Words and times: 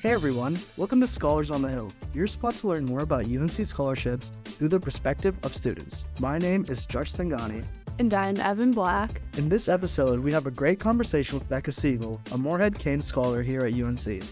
Hey 0.00 0.12
everyone, 0.12 0.56
welcome 0.76 1.00
to 1.00 1.08
Scholars 1.08 1.50
on 1.50 1.60
the 1.60 1.68
Hill, 1.68 1.90
your 2.14 2.28
spot 2.28 2.54
to 2.58 2.68
learn 2.68 2.84
more 2.84 3.00
about 3.00 3.24
UNC 3.24 3.66
scholarships 3.66 4.30
through 4.44 4.68
the 4.68 4.78
perspective 4.78 5.36
of 5.42 5.56
students. 5.56 6.04
My 6.20 6.38
name 6.38 6.64
is 6.68 6.86
Jash 6.86 7.12
Sangani. 7.12 7.64
And 7.98 8.14
I'm 8.14 8.36
Evan 8.36 8.70
Black. 8.70 9.20
In 9.36 9.48
this 9.48 9.68
episode, 9.68 10.20
we 10.20 10.30
have 10.30 10.46
a 10.46 10.52
great 10.52 10.78
conversation 10.78 11.36
with 11.36 11.48
Becca 11.48 11.72
Segal, 11.72 12.20
a 12.30 12.38
Morehead 12.38 12.78
Cain 12.78 13.02
Scholar 13.02 13.42
here 13.42 13.62
at 13.62 13.74
UNC. 13.74 14.22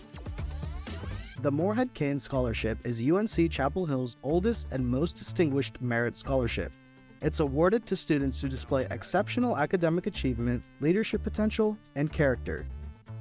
The 1.43 1.51
Morehead 1.51 1.93
Cain 1.95 2.21
Scholarship 2.21 2.79
is 2.87 3.03
UNC 3.03 3.51
Chapel 3.51 3.87
Hill's 3.87 4.15
oldest 4.23 4.69
and 4.71 4.87
most 4.87 5.17
distinguished 5.17 5.83
merit 5.83 6.17
scholarship. 6.17 6.75
It's 7.23 7.41
awarded 7.41 7.87
to 7.87 7.97
students 7.97 8.41
who 8.41 8.49
display 8.49 8.87
exceptional 8.93 9.59
academic 9.59 10.07
achievement, 10.07 10.63
leadership 10.79 11.25
potential, 11.25 11.77
and 11.97 12.13
character. 12.13 12.67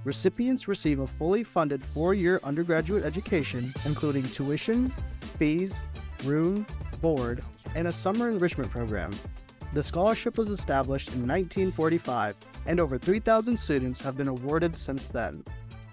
Recipients 0.05 0.67
receive 0.67 0.99
a 0.99 1.07
fully 1.07 1.43
funded 1.43 1.82
four 1.82 2.13
year 2.13 2.39
undergraduate 2.43 3.04
education, 3.04 3.73
including 3.86 4.21
tuition, 4.29 4.93
fees, 5.39 5.82
room, 6.23 6.68
board, 7.01 7.43
and 7.73 7.87
a 7.87 7.91
summer 7.91 8.29
enrichment 8.29 8.69
program. 8.69 9.11
The 9.73 9.82
scholarship 9.82 10.37
was 10.37 10.51
established 10.51 11.07
in 11.07 11.27
1945, 11.27 12.36
and 12.68 12.79
over 12.79 12.99
3,000 12.99 13.57
students 13.57 13.99
have 13.99 14.15
been 14.15 14.27
awarded 14.27 14.77
since 14.77 15.07
then. 15.07 15.43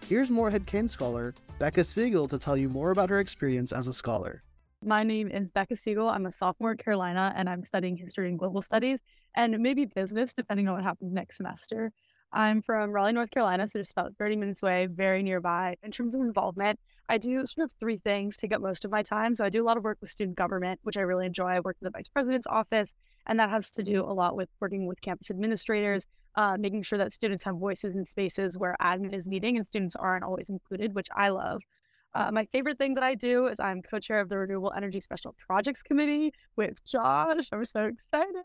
Here's 0.07 0.29
Morehead 0.29 0.67
Cain 0.67 0.89
scholar 0.89 1.33
Becca 1.59 1.81
Segal 1.81 2.29
to 2.29 2.39
tell 2.39 2.57
you 2.57 2.69
more 2.69 2.91
about 2.91 3.09
her 3.09 3.19
experience 3.19 3.73
as 3.73 3.89
a 3.89 3.95
scholar. 3.95 4.43
My 4.85 5.05
name 5.05 5.31
is 5.31 5.51
Becca 5.51 5.75
Segal. 5.75 6.13
I'm 6.13 6.27
a 6.27 6.33
sophomore 6.33 6.73
at 6.73 6.79
Carolina 6.79 7.33
and 7.35 7.49
I'm 7.49 7.65
studying 7.65 7.97
history 7.97 8.29
and 8.29 8.39
global 8.39 8.61
studies 8.61 9.01
and 9.35 9.59
maybe 9.59 9.87
business, 9.87 10.35
depending 10.35 10.69
on 10.69 10.75
what 10.75 10.85
happens 10.85 11.15
next 11.15 11.39
semester. 11.39 11.93
I'm 12.33 12.63
from 12.63 12.91
Raleigh, 12.91 13.13
North 13.13 13.31
Carolina, 13.31 13.69
so 13.69 13.79
just 13.79 13.93
about 13.93 14.15
30 14.19 14.37
minutes 14.37 14.63
away, 14.63 14.87
very 14.87 15.23
nearby. 15.23 15.77
In 15.83 15.91
terms 15.91 16.15
of 16.15 16.23
involvement, 16.23 16.81
I 17.09 17.19
do 17.19 17.45
sort 17.45 17.67
of 17.67 17.73
three 17.79 17.99
things 17.99 18.37
take 18.39 18.55
up 18.55 18.63
most 18.63 18.87
of 18.87 18.91
my 18.91 19.03
time. 19.03 19.35
So 19.35 19.45
I 19.45 19.51
do 19.51 19.63
a 19.63 19.67
lot 19.67 19.77
of 19.77 19.85
work 19.85 19.99
with 20.01 20.11
student 20.11 20.37
government, 20.37 20.81
which 20.83 20.97
I 20.97 21.03
really 21.03 21.27
enjoy. 21.27 21.49
I 21.49 21.61
work 21.61 21.77
in 21.81 21.85
the 21.85 21.91
vice 21.91 22.09
president's 22.09 22.47
office, 22.47 22.95
and 23.27 23.39
that 23.39 23.51
has 23.51 23.71
to 23.73 23.83
do 23.83 24.03
a 24.03 24.15
lot 24.15 24.35
with 24.35 24.49
working 24.61 24.87
with 24.87 25.03
campus 25.03 25.31
administrators, 25.31 26.07
uh, 26.37 26.57
making 26.59 26.85
sure 26.85 26.99
that 26.99 27.13
students 27.13 27.45
have 27.45 27.57
voices 27.57 27.95
in 27.95 28.07
spaces 28.07 28.57
where 28.57 28.77
admin 28.81 29.15
is 29.15 29.29
meeting 29.29 29.59
and 29.59 29.67
students 29.67 29.95
aren't 29.95 30.25
always 30.25 30.49
included, 30.49 30.95
which 30.95 31.09
I 31.15 31.29
love. 31.29 31.61
Uh, 32.15 32.31
my 32.31 32.47
favorite 32.47 32.79
thing 32.79 32.95
that 32.95 33.05
I 33.05 33.15
do 33.15 33.47
is 33.47 33.59
I'm 33.61 33.83
co-chair 33.83 34.21
of 34.21 34.29
the 34.29 34.39
Renewable 34.39 34.73
Energy 34.77 35.01
Special 35.01 35.35
Projects 35.39 35.83
Committee 35.83 36.33
with 36.57 36.85
Jash. 36.85 37.49
I'm 37.53 37.65
so 37.65 37.85
excited. 37.85 38.45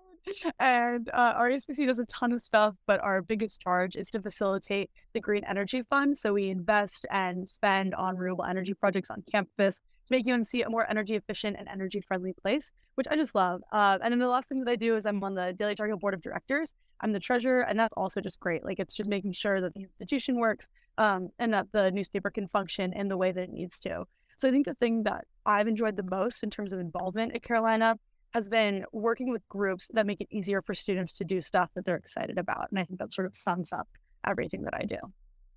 And 0.60 1.10
uh, 1.10 1.34
our 1.36 1.50
ESPC 1.50 1.88
does 1.88 2.00
a 2.00 2.06
ton 2.06 2.32
of 2.32 2.42
stuff, 2.42 2.76
but 2.86 3.00
our 3.02 3.22
biggest 3.22 3.62
charge 3.62 3.96
is 3.96 4.10
to 4.12 4.22
facilitate 4.22 4.90
the 5.14 5.20
Green 5.20 5.44
Energy 5.46 5.84
Fund. 5.90 6.18
So 6.18 6.34
we 6.34 6.50
invest 6.50 7.06
and 7.12 7.48
spend 7.48 7.94
on 7.96 8.18
renewable 8.18 8.46
energy 8.46 8.74
projects 8.74 9.10
on 9.10 9.24
campus 9.32 9.82
to 10.08 10.12
make 10.12 10.28
UNC 10.28 10.48
a 10.66 10.70
more 10.70 10.90
energy 10.90 11.16
efficient 11.16 11.58
and 11.60 11.68
energy 11.68 12.02
friendly 12.02 12.34
place, 12.34 12.72
which 12.96 13.08
I 13.10 13.16
just 13.16 13.36
love. 13.36 13.62
Uh, 13.72 13.98
and 14.04 14.12
then 14.12 14.20
the 14.20 14.28
last 14.28 14.50
thing 14.50 14.60
that 14.64 14.72
I 14.72 14.76
do 14.76 14.96
is 14.96 15.06
I'm 15.06 15.24
on 15.24 15.36
the 15.36 15.54
Daily 15.58 15.76
Tar 15.76 15.88
Heel 15.88 15.98
Board 15.98 16.14
of 16.14 16.22
Directors. 16.22 16.74
I'm 17.02 17.12
the 17.12 17.20
treasurer, 17.20 17.62
and 17.62 17.80
that's 17.80 17.94
also 17.96 18.22
just 18.22 18.40
great. 18.40 18.64
Like 18.64 18.80
it's 18.80 18.96
just 18.96 19.10
making 19.10 19.34
sure 19.34 19.62
that 19.62 19.74
the 19.74 19.82
institution 19.82 20.40
works 20.40 20.70
um, 20.98 21.30
and 21.40 21.54
that 21.54 21.68
the 21.72 21.92
newspaper 21.92 22.30
can 22.30 22.48
function 22.48 22.94
in 22.94 23.08
the 23.08 23.18
way 23.18 23.32
that 23.32 23.44
it 23.44 23.52
needs 23.52 23.80
to. 23.82 24.06
So 24.38 24.48
I 24.48 24.52
think 24.52 24.66
the 24.66 24.76
thing 24.76 25.04
that 25.04 25.26
I've 25.46 25.68
enjoyed 25.68 25.96
the 25.96 26.04
most 26.04 26.44
in 26.44 26.50
terms 26.50 26.72
of 26.72 26.80
involvement 26.80 27.36
at 27.36 27.44
Carolina 27.44 27.98
has 28.34 28.48
been 28.48 28.86
working 28.92 29.32
with 29.32 29.48
groups 29.50 29.90
that 29.94 30.06
make 30.06 30.22
it 30.22 30.28
easier 30.32 30.62
for 30.62 30.74
students 30.74 31.14
to 31.14 31.24
do 31.24 31.42
stuff 31.42 31.70
that 31.76 31.86
they're 31.86 31.96
excited 31.96 32.38
about. 32.38 32.70
And 32.70 32.80
I 32.80 32.84
think 32.84 33.00
that 33.00 33.14
sort 33.14 33.28
of 33.28 33.36
sums 33.36 33.72
up 33.72 33.88
everything 34.26 34.64
that 34.64 34.74
I 34.74 34.84
do. 34.84 34.98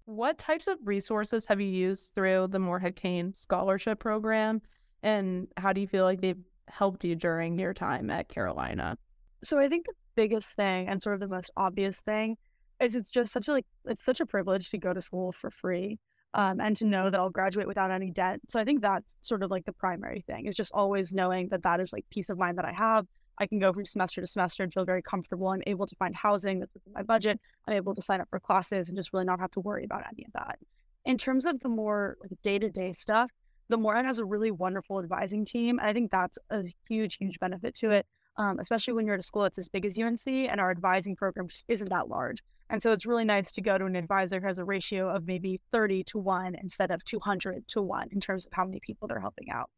What 0.05 0.39
types 0.39 0.67
of 0.67 0.79
resources 0.85 1.47
have 1.47 1.61
you 1.61 1.69
used 1.69 2.15
through 2.15 2.49
the 2.49 2.59
Morehead 2.59 2.97
Cain 2.97 3.35
Scholarship 3.35 3.99
Program? 3.99 4.63
And 5.03 5.49
how 5.57 5.73
do 5.73 5.81
you 5.81 5.87
feel 5.87 6.05
like 6.05 6.21
they've 6.21 6.43
helped 6.69 7.05
you 7.05 7.17
during 7.17 7.59
your 7.59 7.75
time 7.75 8.11
at 8.11 8.29
Carolina? 8.29 8.97
So 9.43 9.59
I 9.59 9.69
think 9.69 9.87
the 9.87 9.95
biggest 10.15 10.55
thing 10.55 10.89
and 10.89 11.03
sort 11.03 11.15
of 11.15 11.21
the 11.21 11.29
most 11.35 11.51
obvious 11.57 12.01
thing 12.01 12.37
is 12.81 12.97
it's 12.97 13.11
just 13.11 13.33
such 13.33 13.49
a 13.49 13.53
like 13.53 13.67
it's 13.85 14.05
such 14.05 14.21
a 14.21 14.27
privilege 14.27 14.71
to 14.71 14.79
go 14.79 14.93
to 14.93 15.01
school 15.01 15.33
for 15.33 15.51
free 15.51 15.99
um, 16.35 16.61
and 16.61 16.77
to 16.77 16.85
know 16.85 17.11
that 17.11 17.19
I'll 17.19 17.31
graduate 17.31 17.67
without 17.67 17.91
any 17.91 18.11
debt. 18.11 18.41
So 18.49 18.61
I 18.61 18.65
think 18.65 18.81
that's 18.81 19.17
sort 19.21 19.43
of 19.43 19.51
like 19.51 19.65
the 19.65 19.73
primary 19.73 20.23
thing 20.27 20.47
is 20.47 20.55
just 20.55 20.73
always 20.73 21.13
knowing 21.13 21.49
that 21.49 21.63
that 21.63 21.81
is 21.81 21.93
like 21.93 22.05
peace 22.11 22.31
of 22.31 22.39
mind 22.39 22.59
that 22.59 22.65
I 22.65 22.73
have. 22.73 23.07
I 23.39 23.47
can 23.47 23.59
go 23.59 23.73
from 23.73 23.87
semester 23.87 24.21
to 24.21 24.27
semester 24.27 24.63
and 24.63 24.73
feel 24.73 24.85
very 24.85 25.03
comfortable. 25.03 25.49
I'm 25.49 25.63
able 25.67 25.87
to 25.87 25.97
find 25.97 26.15
housing 26.15 26.61
that's 26.61 26.75
within 26.75 26.93
my 26.93 27.03
budget. 27.03 27.41
I'm 27.67 27.75
able 27.75 27.95
to 27.95 28.03
sign 28.03 28.21
up 28.21 28.29
for 28.29 28.39
classes 28.39 28.89
and 28.89 28.99
just 28.99 29.13
really 29.13 29.25
not 29.25 29.41
have 29.41 29.51
to 29.53 29.61
worry 29.61 29.85
about 29.85 30.05
any 30.13 30.27
of 30.27 30.33
that. 30.35 30.59
In 31.07 31.17
terms 31.17 31.47
of 31.47 31.59
the 31.61 31.69
more 31.69 32.19
day 32.43 32.59
to 32.59 32.69
day 32.69 32.93
stuff, 32.93 33.31
the 33.71 33.79
Morehead 33.79 34.05
has 34.05 34.19
a 34.19 34.25
really 34.25 34.51
wonderful 34.51 34.99
advising 34.99 35.45
team. 35.45 35.79
And 35.79 35.89
I 35.89 35.93
think 35.95 36.11
that's 36.11 36.39
a 36.51 36.65
huge, 36.87 37.17
huge 37.17 37.39
benefit 37.41 37.75
to 37.77 37.91
it, 37.91 38.07
um, 38.37 38.59
especially 38.59 38.95
when 38.95 39.07
you're 39.07 39.15
at 39.15 39.21
a 39.21 39.25
school 39.25 39.43
that's 39.43 39.59
as 39.59 39.69
big 39.69 39.85
as 39.85 39.99
UNC 39.99 40.27
and 40.27 40.61
our 40.61 40.71
advising 40.71 41.17
program 41.17 41.49
just 41.49 41.65
isn't 41.69 41.91
that 41.91 42.09
large. 42.09 42.43
And 42.71 42.83
so 42.83 42.93
it's 42.93 43.05
really 43.05 43.25
nice 43.25 43.51
to 43.53 43.61
go 43.61 43.77
to 43.79 43.85
an 43.85 43.97
advisor 43.97 44.41
who 44.41 44.47
has 44.47 44.59
a 44.59 44.65
ratio 44.65 45.09
of 45.09 45.27
maybe 45.27 45.61
30 45.73 46.05
to 46.05 46.19
1 46.19 46.55
instead 46.63 46.91
of 46.91 47.05
200 47.05 47.67
to 47.69 47.83
1 47.83 48.09
in 48.13 48.21
terms 48.21 48.47
of 48.47 48.53
how 48.53 48.65
many 48.65 48.81
people 48.81 49.09
they're 49.09 49.21
helping 49.21 49.51
out. 49.51 49.69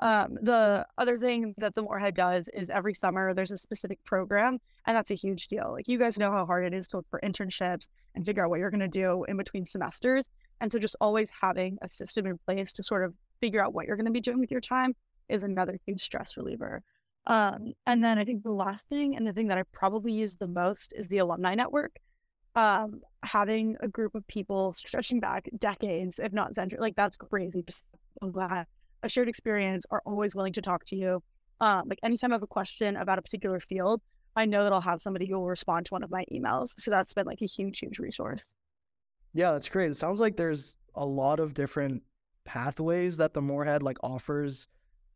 Um, 0.00 0.38
the 0.40 0.86
other 0.96 1.18
thing 1.18 1.54
that 1.58 1.74
the 1.74 1.82
Morehead 1.82 2.14
does 2.14 2.48
is 2.54 2.70
every 2.70 2.94
summer 2.94 3.34
there's 3.34 3.50
a 3.50 3.58
specific 3.58 4.02
program, 4.04 4.58
and 4.86 4.96
that's 4.96 5.10
a 5.10 5.14
huge 5.14 5.48
deal. 5.48 5.72
Like 5.72 5.88
you 5.88 5.98
guys 5.98 6.18
know 6.18 6.30
how 6.30 6.46
hard 6.46 6.64
it 6.64 6.74
is 6.74 6.86
to 6.88 6.96
look 6.98 7.06
for 7.10 7.20
internships 7.22 7.88
and 8.14 8.24
figure 8.24 8.42
out 8.42 8.48
what 8.48 8.58
you're 8.58 8.70
going 8.70 8.80
to 8.80 8.88
do 8.88 9.24
in 9.28 9.36
between 9.36 9.66
semesters. 9.66 10.30
And 10.62 10.72
so 10.72 10.78
just 10.78 10.96
always 11.02 11.30
having 11.42 11.76
a 11.82 11.88
system 11.88 12.26
in 12.26 12.38
place 12.38 12.72
to 12.74 12.82
sort 12.82 13.04
of 13.04 13.14
figure 13.40 13.62
out 13.62 13.74
what 13.74 13.86
you're 13.86 13.96
going 13.96 14.06
to 14.06 14.12
be 14.12 14.20
doing 14.20 14.40
with 14.40 14.50
your 14.50 14.60
time 14.60 14.94
is 15.28 15.42
another 15.42 15.78
huge 15.86 16.02
stress 16.02 16.36
reliever. 16.36 16.82
Um, 17.30 17.74
and 17.86 18.02
then 18.02 18.18
I 18.18 18.24
think 18.24 18.42
the 18.42 18.50
last 18.50 18.88
thing 18.88 19.16
and 19.16 19.24
the 19.24 19.32
thing 19.32 19.46
that 19.48 19.56
I 19.56 19.62
probably 19.72 20.12
use 20.12 20.34
the 20.34 20.48
most 20.48 20.92
is 20.96 21.06
the 21.06 21.18
alumni 21.18 21.54
network 21.54 21.92
um, 22.56 23.02
having 23.22 23.76
a 23.80 23.88
group 23.88 24.14
of 24.14 24.26
people 24.26 24.72
stretching 24.72 25.20
back 25.20 25.48
decades, 25.58 26.18
if 26.18 26.32
not 26.32 26.54
centuries, 26.54 26.80
like 26.80 26.96
that's 26.96 27.16
crazy. 27.16 27.62
Just 27.66 27.84
I'm 28.20 28.32
glad 28.32 28.66
a 29.02 29.08
shared 29.08 29.28
experience 29.28 29.86
are 29.90 30.02
always 30.04 30.34
willing 30.34 30.52
to 30.54 30.62
talk 30.62 30.84
to 30.86 30.96
you. 30.96 31.22
Um, 31.60 31.84
like 31.88 32.00
anytime 32.02 32.32
I 32.32 32.34
have 32.34 32.42
a 32.42 32.48
question 32.48 32.96
about 32.96 33.18
a 33.18 33.22
particular 33.22 33.60
field, 33.60 34.00
I 34.36 34.44
know 34.44 34.64
that 34.64 34.72
I'll 34.72 34.80
have 34.80 35.00
somebody 35.00 35.26
who 35.26 35.38
will 35.38 35.46
respond 35.46 35.86
to 35.86 35.94
one 35.94 36.02
of 36.02 36.10
my 36.10 36.24
emails. 36.32 36.74
So 36.78 36.90
that's 36.90 37.14
been 37.14 37.26
like 37.26 37.42
a 37.42 37.46
huge, 37.46 37.78
huge 37.78 37.98
resource. 37.98 38.54
Yeah, 39.32 39.52
that's 39.52 39.68
great. 39.68 39.90
It 39.90 39.96
sounds 39.96 40.20
like 40.20 40.36
there's 40.36 40.76
a 40.94 41.06
lot 41.06 41.38
of 41.38 41.54
different 41.54 42.02
pathways 42.44 43.16
that 43.18 43.34
the 43.34 43.42
Morehead 43.42 43.82
like 43.82 43.98
offers 44.02 44.66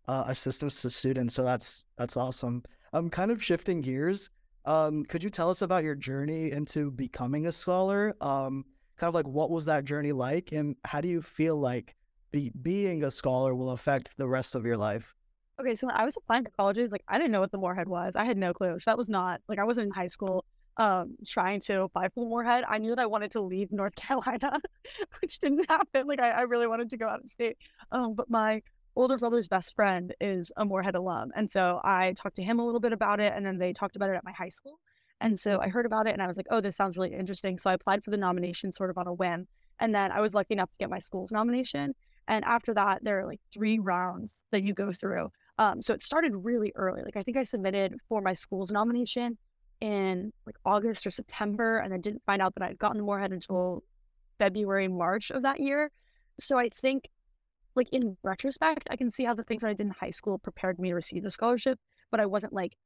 uh, 0.08 0.24
assistance 0.26 0.82
to 0.82 0.90
students. 0.90 1.34
So 1.34 1.42
that's 1.42 1.84
that's 1.96 2.16
awesome. 2.16 2.62
I'm 2.92 3.10
kind 3.10 3.30
of 3.30 3.42
shifting 3.42 3.80
gears. 3.80 4.30
Um, 4.64 5.04
could 5.04 5.22
you 5.22 5.30
tell 5.30 5.50
us 5.50 5.62
about 5.62 5.84
your 5.84 5.94
journey 5.94 6.50
into 6.50 6.90
becoming 6.90 7.46
a 7.46 7.52
scholar? 7.52 8.14
Um, 8.20 8.64
kind 8.96 9.08
of 9.08 9.14
like 9.14 9.26
what 9.26 9.50
was 9.50 9.66
that 9.66 9.84
journey 9.84 10.12
like, 10.12 10.52
and 10.52 10.76
how 10.84 11.00
do 11.00 11.08
you 11.08 11.20
feel 11.20 11.56
like 11.56 11.94
be, 12.30 12.50
being 12.62 13.04
a 13.04 13.10
scholar 13.10 13.54
will 13.54 13.70
affect 13.70 14.10
the 14.16 14.28
rest 14.28 14.54
of 14.54 14.64
your 14.64 14.76
life? 14.76 15.14
Okay, 15.60 15.74
so 15.74 15.86
when 15.86 15.96
I 15.96 16.04
was 16.04 16.16
applying 16.16 16.44
to 16.44 16.50
colleges, 16.50 16.90
like 16.90 17.04
I 17.08 17.18
didn't 17.18 17.32
know 17.32 17.40
what 17.40 17.52
the 17.52 17.58
Morehead 17.58 17.88
was. 17.88 18.12
I 18.16 18.24
had 18.24 18.36
no 18.36 18.52
clue. 18.52 18.78
So 18.80 18.90
that 18.90 18.98
was 18.98 19.08
not 19.08 19.40
like 19.48 19.58
I 19.58 19.64
wasn't 19.64 19.86
in 19.86 19.92
high 19.92 20.08
school 20.08 20.44
um 20.76 21.16
trying 21.24 21.60
to 21.60 21.82
apply 21.82 22.08
for 22.08 22.26
Morehead. 22.26 22.64
I 22.68 22.78
knew 22.78 22.90
that 22.90 22.98
I 22.98 23.06
wanted 23.06 23.30
to 23.32 23.40
leave 23.40 23.70
North 23.70 23.94
Carolina, 23.96 24.60
which 25.20 25.38
didn't 25.38 25.68
happen. 25.68 26.06
Like 26.06 26.20
I, 26.20 26.30
I 26.30 26.40
really 26.42 26.66
wanted 26.66 26.90
to 26.90 26.96
go 26.96 27.06
out 27.06 27.22
of 27.22 27.30
state. 27.30 27.56
Um, 27.92 28.14
but 28.14 28.30
my 28.30 28.62
older 28.96 29.16
brother's 29.16 29.48
best 29.48 29.74
friend 29.74 30.14
is 30.20 30.52
a 30.56 30.64
Morehead 30.64 30.94
alum. 30.94 31.32
And 31.34 31.50
so 31.50 31.80
I 31.84 32.12
talked 32.12 32.36
to 32.36 32.42
him 32.42 32.58
a 32.58 32.64
little 32.64 32.80
bit 32.80 32.92
about 32.92 33.20
it, 33.20 33.32
and 33.34 33.44
then 33.44 33.58
they 33.58 33.72
talked 33.72 33.96
about 33.96 34.10
it 34.10 34.16
at 34.16 34.24
my 34.24 34.32
high 34.32 34.48
school. 34.48 34.78
And 35.20 35.38
so 35.38 35.60
I 35.60 35.68
heard 35.68 35.86
about 35.86 36.06
it 36.06 36.12
and 36.12 36.22
I 36.22 36.26
was 36.26 36.36
like, 36.36 36.48
oh, 36.50 36.60
this 36.60 36.76
sounds 36.76 36.96
really 36.96 37.14
interesting. 37.14 37.58
So 37.58 37.70
I 37.70 37.74
applied 37.74 38.04
for 38.04 38.10
the 38.10 38.16
nomination 38.16 38.72
sort 38.72 38.90
of 38.90 38.98
on 38.98 39.06
a 39.06 39.12
whim. 39.12 39.46
And 39.80 39.94
then 39.94 40.12
I 40.12 40.20
was 40.20 40.34
lucky 40.34 40.54
enough 40.54 40.70
to 40.72 40.78
get 40.78 40.90
my 40.90 40.98
school's 40.98 41.32
nomination. 41.32 41.94
And 42.28 42.44
after 42.44 42.74
that, 42.74 43.02
there 43.02 43.20
are 43.20 43.26
like 43.26 43.40
three 43.52 43.78
rounds 43.78 44.44
that 44.50 44.62
you 44.62 44.74
go 44.74 44.92
through. 44.92 45.30
Um, 45.58 45.82
so 45.82 45.94
it 45.94 46.02
started 46.02 46.34
really 46.34 46.72
early. 46.74 47.02
Like 47.02 47.16
I 47.16 47.22
think 47.22 47.36
I 47.36 47.42
submitted 47.42 47.96
for 48.08 48.20
my 48.20 48.34
school's 48.34 48.70
nomination 48.70 49.38
in 49.80 50.32
like 50.46 50.56
August 50.64 51.06
or 51.06 51.10
September, 51.10 51.78
and 51.78 51.92
then 51.92 52.00
didn't 52.00 52.22
find 52.24 52.40
out 52.40 52.54
that 52.54 52.62
I'd 52.62 52.78
gotten 52.78 52.96
the 52.96 53.02
Morehead 53.02 53.32
until 53.32 53.82
February, 54.38 54.88
March 54.88 55.30
of 55.30 55.42
that 55.42 55.60
year. 55.60 55.90
So 56.40 56.58
I 56.58 56.70
think 56.70 57.08
like 57.76 57.88
in 57.92 58.16
retrospect, 58.22 58.86
I 58.90 58.96
can 58.96 59.10
see 59.10 59.24
how 59.24 59.34
the 59.34 59.42
things 59.42 59.62
that 59.62 59.68
I 59.68 59.74
did 59.74 59.86
in 59.86 59.90
high 59.90 60.10
school 60.10 60.38
prepared 60.38 60.78
me 60.78 60.90
to 60.90 60.94
receive 60.94 61.22
the 61.22 61.30
scholarship, 61.30 61.78
but 62.10 62.20
I 62.20 62.26
wasn't 62.26 62.52
like 62.52 62.76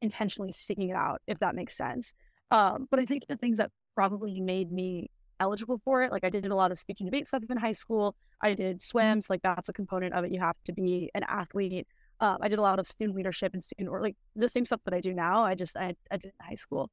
intentionally 0.00 0.52
seeking 0.52 0.88
it 0.88 0.96
out, 0.96 1.20
if 1.26 1.38
that 1.40 1.54
makes 1.54 1.76
sense. 1.76 2.12
Um, 2.50 2.86
but 2.90 3.00
I 3.00 3.04
think 3.04 3.24
the 3.28 3.36
things 3.36 3.58
that 3.58 3.70
probably 3.94 4.40
made 4.40 4.72
me 4.72 5.10
eligible 5.40 5.80
for 5.84 6.02
it, 6.02 6.12
like 6.12 6.24
I 6.24 6.30
did 6.30 6.46
a 6.46 6.54
lot 6.54 6.72
of 6.72 6.78
speaking 6.78 7.06
debate 7.06 7.28
stuff 7.28 7.42
in 7.48 7.56
high 7.56 7.72
school. 7.72 8.16
I 8.40 8.54
did 8.54 8.82
swims, 8.82 9.28
like 9.28 9.42
that's 9.42 9.68
a 9.68 9.72
component 9.72 10.14
of 10.14 10.24
it. 10.24 10.32
You 10.32 10.40
have 10.40 10.56
to 10.64 10.72
be 10.72 11.10
an 11.14 11.24
athlete. 11.28 11.86
Um, 12.20 12.38
I 12.40 12.48
did 12.48 12.58
a 12.58 12.62
lot 12.62 12.78
of 12.78 12.88
student 12.88 13.16
leadership 13.16 13.54
and 13.54 13.62
student 13.62 13.88
or 13.88 14.02
like 14.02 14.16
the 14.34 14.48
same 14.48 14.64
stuff 14.64 14.80
that 14.84 14.94
I 14.94 15.00
do 15.00 15.14
now. 15.14 15.44
I 15.44 15.54
just 15.54 15.76
I, 15.76 15.94
I 16.10 16.16
did 16.16 16.32
in 16.40 16.46
high 16.46 16.56
school, 16.56 16.90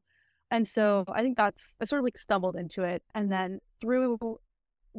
and 0.52 0.68
so 0.68 1.04
I 1.08 1.22
think 1.22 1.38
that's 1.38 1.76
I 1.82 1.86
sort 1.86 2.02
of 2.02 2.04
like 2.04 2.18
stumbled 2.18 2.56
into 2.56 2.84
it, 2.84 3.02
and 3.16 3.32
then 3.32 3.60
through 3.82 4.40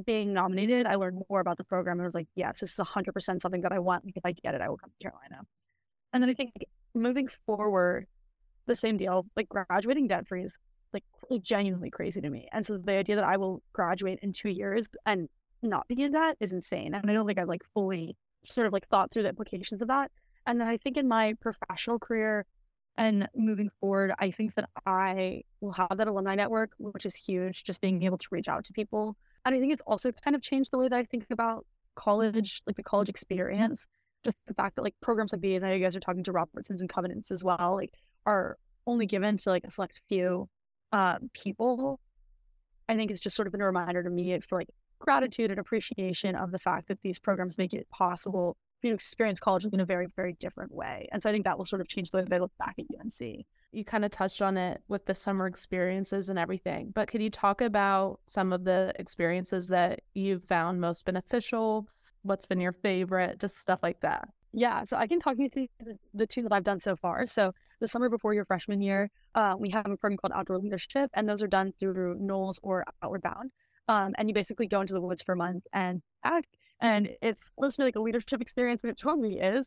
being 0.04 0.32
nominated, 0.32 0.86
I 0.86 0.96
learned 0.96 1.22
more 1.30 1.40
about 1.40 1.56
the 1.56 1.64
program 1.64 1.98
and 1.98 2.04
was 2.04 2.14
like, 2.14 2.28
yes, 2.34 2.60
this 2.60 2.78
is 2.78 2.84
100% 2.84 3.42
something 3.42 3.62
that 3.62 3.72
I 3.72 3.78
want. 3.78 4.04
Like, 4.04 4.16
if 4.16 4.24
I 4.24 4.32
get 4.32 4.54
it, 4.54 4.60
I 4.60 4.68
will 4.68 4.76
come 4.76 4.90
to 4.90 5.02
Carolina. 5.02 5.42
And 6.12 6.22
then 6.22 6.30
I 6.30 6.34
think 6.34 6.52
moving 6.94 7.28
forward, 7.46 8.06
the 8.66 8.74
same 8.74 8.96
deal, 8.96 9.26
like 9.36 9.48
graduating 9.48 10.08
debt 10.08 10.26
free 10.26 10.44
is 10.44 10.58
like, 10.92 11.04
like 11.30 11.42
genuinely 11.42 11.90
crazy 11.90 12.20
to 12.20 12.30
me. 12.30 12.48
And 12.52 12.64
so 12.64 12.78
the 12.78 12.92
idea 12.92 13.16
that 13.16 13.24
I 13.24 13.36
will 13.36 13.62
graduate 13.72 14.18
in 14.22 14.32
two 14.32 14.48
years 14.48 14.86
and 15.04 15.28
not 15.62 15.86
be 15.88 16.02
in 16.02 16.12
debt 16.12 16.36
is 16.40 16.52
insane. 16.52 16.94
And 16.94 17.10
I 17.10 17.14
don't 17.14 17.26
think 17.26 17.38
I've 17.38 17.48
like 17.48 17.62
fully 17.74 18.16
sort 18.42 18.66
of 18.66 18.72
like 18.72 18.88
thought 18.88 19.10
through 19.10 19.24
the 19.24 19.28
implications 19.28 19.82
of 19.82 19.88
that. 19.88 20.10
And 20.46 20.60
then 20.60 20.68
I 20.68 20.76
think 20.76 20.96
in 20.96 21.08
my 21.08 21.34
professional 21.40 21.98
career 21.98 22.44
and 22.96 23.28
moving 23.34 23.70
forward, 23.80 24.12
I 24.18 24.30
think 24.30 24.54
that 24.54 24.68
I 24.86 25.42
will 25.60 25.72
have 25.72 25.98
that 25.98 26.06
alumni 26.06 26.34
network, 26.34 26.70
which 26.78 27.04
is 27.04 27.14
huge, 27.14 27.64
just 27.64 27.80
being 27.80 28.02
able 28.04 28.18
to 28.18 28.28
reach 28.30 28.48
out 28.48 28.64
to 28.64 28.72
people. 28.72 29.16
And 29.46 29.54
I 29.54 29.60
think 29.60 29.72
it's 29.72 29.82
also 29.86 30.10
kind 30.10 30.34
of 30.34 30.42
changed 30.42 30.72
the 30.72 30.78
way 30.78 30.88
that 30.88 30.98
I 30.98 31.04
think 31.04 31.24
about 31.30 31.64
college, 31.94 32.62
like 32.66 32.74
the 32.74 32.82
college 32.82 33.08
experience. 33.08 33.86
Just 34.24 34.36
the 34.48 34.54
fact 34.54 34.74
that 34.74 34.82
like 34.82 34.96
programs 35.00 35.32
like 35.32 35.40
these, 35.40 35.62
I 35.62 35.68
know 35.68 35.74
you 35.74 35.84
guys 35.84 35.94
are 35.94 36.00
talking 36.00 36.24
to 36.24 36.32
Robertsons 36.32 36.80
and 36.80 36.90
Covenants 36.90 37.30
as 37.30 37.44
well, 37.44 37.76
like 37.76 37.94
are 38.26 38.58
only 38.88 39.06
given 39.06 39.38
to 39.38 39.50
like 39.50 39.62
a 39.62 39.70
select 39.70 40.00
few 40.08 40.48
uh, 40.92 41.18
people. 41.32 42.00
I 42.88 42.96
think 42.96 43.12
it's 43.12 43.20
just 43.20 43.36
sort 43.36 43.46
of 43.46 43.52
been 43.52 43.60
a 43.60 43.66
reminder 43.66 44.02
to 44.02 44.10
me 44.10 44.36
for 44.40 44.58
like 44.58 44.68
gratitude 44.98 45.52
and 45.52 45.60
appreciation 45.60 46.34
of 46.34 46.50
the 46.50 46.58
fact 46.58 46.88
that 46.88 46.98
these 47.02 47.20
programs 47.20 47.56
make 47.56 47.72
it 47.72 47.88
possible 47.90 48.56
for 48.80 48.88
you 48.88 48.92
to 48.92 48.96
experience 48.96 49.38
college 49.38 49.64
in 49.64 49.78
a 49.78 49.84
very, 49.84 50.08
very 50.16 50.32
different 50.40 50.74
way. 50.74 51.08
And 51.12 51.22
so 51.22 51.30
I 51.30 51.32
think 51.32 51.44
that 51.44 51.56
will 51.56 51.64
sort 51.64 51.80
of 51.80 51.86
change 51.86 52.10
the 52.10 52.16
way 52.16 52.24
that 52.24 52.34
I 52.34 52.38
look 52.38 52.52
back 52.58 52.74
at 52.80 52.86
UNC. 52.98 53.46
You 53.72 53.84
kind 53.84 54.04
of 54.04 54.10
touched 54.10 54.40
on 54.40 54.56
it 54.56 54.82
with 54.88 55.04
the 55.06 55.14
summer 55.14 55.46
experiences 55.46 56.28
and 56.28 56.38
everything, 56.38 56.92
but 56.94 57.08
could 57.08 57.22
you 57.22 57.30
talk 57.30 57.60
about 57.60 58.20
some 58.26 58.52
of 58.52 58.64
the 58.64 58.92
experiences 58.98 59.68
that 59.68 60.00
you've 60.14 60.44
found 60.44 60.80
most 60.80 61.04
beneficial? 61.04 61.86
What's 62.22 62.46
been 62.46 62.60
your 62.60 62.72
favorite? 62.72 63.38
Just 63.38 63.58
stuff 63.58 63.80
like 63.82 64.00
that. 64.00 64.28
Yeah, 64.52 64.84
so 64.84 64.96
I 64.96 65.06
can 65.06 65.20
talk 65.20 65.36
you 65.38 65.50
through 65.50 65.66
the, 66.14 66.26
two 66.26 66.42
that 66.42 66.52
I've 66.52 66.64
done 66.64 66.80
so 66.80 66.96
far. 66.96 67.26
So 67.26 67.52
the 67.80 67.86
summer 67.86 68.08
before 68.08 68.32
your 68.32 68.46
freshman 68.46 68.80
year, 68.80 69.10
uh, 69.34 69.54
we 69.58 69.68
have 69.68 69.84
a 69.84 69.96
program 69.98 70.16
called 70.16 70.32
Outdoor 70.34 70.58
Leadership, 70.58 71.10
and 71.12 71.28
those 71.28 71.42
are 71.42 71.46
done 71.46 71.74
through 71.78 72.18
NOLS 72.18 72.58
or 72.62 72.84
Outward 73.02 73.20
Bound. 73.20 73.50
Um, 73.88 74.14
and 74.16 74.28
you 74.28 74.34
basically 74.34 74.66
go 74.66 74.80
into 74.80 74.94
the 74.94 75.00
woods 75.00 75.22
for 75.22 75.34
a 75.34 75.36
month 75.36 75.64
and 75.74 76.00
act. 76.24 76.56
And 76.80 77.10
it's 77.20 77.40
literally 77.58 77.88
like 77.88 77.96
a 77.96 78.00
leadership 78.00 78.40
experience, 78.40 78.82
which 78.82 78.92
it 78.92 78.98
totally 78.98 79.38
is. 79.40 79.66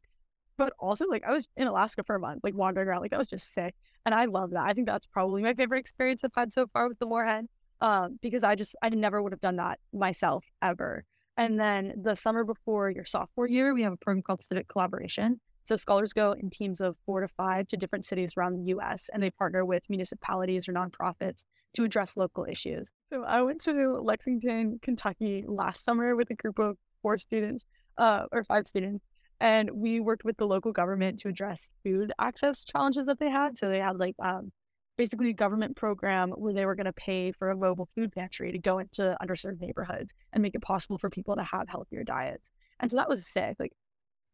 But 0.60 0.74
also, 0.78 1.06
like, 1.08 1.24
I 1.24 1.32
was 1.32 1.48
in 1.56 1.68
Alaska 1.68 2.04
for 2.04 2.16
a 2.16 2.20
month, 2.20 2.42
like 2.44 2.54
wandering 2.54 2.90
around. 2.90 3.02
Like, 3.02 3.12
that 3.12 3.18
was 3.18 3.30
just 3.30 3.54
sick. 3.54 3.74
And 4.06 4.14
I 4.14 4.26
love 4.26 4.52
that. 4.52 4.66
I 4.66 4.74
think 4.74 4.88
that's 4.88 5.08
probably 5.08 5.42
my 5.42 5.54
favorite 5.54 5.80
experience 5.80 6.22
I've 6.24 6.32
had 6.36 6.52
so 6.52 6.68
far 6.68 6.90
with 6.90 7.00
the 7.00 7.06
Morehead 7.06 7.46
um, 7.80 8.20
because 8.22 8.44
I 8.44 8.56
just, 8.56 8.76
I 8.84 8.90
never 8.90 9.24
would 9.24 9.32
have 9.32 9.40
done 9.40 9.56
that 9.56 9.80
myself 9.94 10.44
ever. 10.62 11.06
And 11.38 11.58
then 11.58 11.94
the 12.04 12.16
summer 12.16 12.44
before 12.44 12.90
your 12.90 13.06
sophomore 13.06 13.48
year, 13.48 13.74
we 13.74 13.84
have 13.84 13.94
a 13.94 13.98
program 13.98 14.22
called 14.22 14.44
Civic 14.44 14.68
Collaboration. 14.68 15.40
So 15.64 15.78
scholars 15.78 16.12
go 16.12 16.34
in 16.34 16.50
teams 16.50 16.82
of 16.82 16.98
four 17.06 17.22
to 17.22 17.30
five 17.30 17.70
to 17.70 17.78
different 17.78 18.06
cities 18.06 18.34
around 18.36 18.56
the 18.56 18.74
US 18.74 19.10
and 19.14 19.24
they 19.24 19.30
partner 19.30 19.64
with 19.64 19.84
municipalities 19.88 20.68
or 20.68 20.74
nonprofits 20.74 21.46
to 21.76 21.86
address 21.86 22.18
local 22.18 22.44
issues. 22.44 22.92
So 23.14 23.24
I 23.24 23.44
went 23.44 23.62
to 23.62 24.02
Lexington, 24.02 24.80
Kentucky 24.82 25.46
last 25.48 25.86
summer 25.86 26.18
with 26.18 26.30
a 26.32 26.36
group 26.36 26.60
of 26.60 26.76
four 27.02 27.18
students, 27.18 27.64
uh, 27.98 28.26
or 28.32 28.44
five 28.44 28.68
students, 28.68 29.06
and 29.40 29.70
we 29.72 30.00
worked 30.00 30.26
with 30.26 30.38
the 30.38 30.46
local 30.46 30.72
government 30.72 31.20
to 31.20 31.30
address 31.30 31.70
food 31.84 32.12
access 32.20 32.64
challenges 32.64 33.06
that 33.06 33.20
they 33.20 33.30
had. 33.30 33.58
So 33.58 33.70
they 33.70 33.80
had 33.80 33.98
like 33.98 34.16
um, 34.24 34.52
basically 34.98 35.30
a 35.30 35.34
government 35.34 35.78
program 35.78 36.32
where 36.32 36.54
they 36.54 36.66
were 36.66 36.76
going 36.76 36.86
to 36.86 36.94
pay 36.94 37.32
for 37.32 37.50
a 37.50 37.56
mobile 37.56 37.88
food 37.96 38.12
pantry 38.12 38.52
to 38.52 38.60
go 38.60 38.80
into 38.80 39.16
underserved 39.24 39.62
neighborhoods 39.62 40.12
and 40.34 40.42
make 40.42 40.56
it 40.56 40.62
possible 40.62 40.98
for 40.98 41.10
people 41.10 41.36
to 41.36 41.44
have 41.44 41.70
healthier 41.70 42.04
diets. 42.04 42.52
And 42.80 42.92
so 42.92 42.98
that 42.98 43.10
was 43.10 43.28
sick. 43.28 43.56
Like 43.60 43.72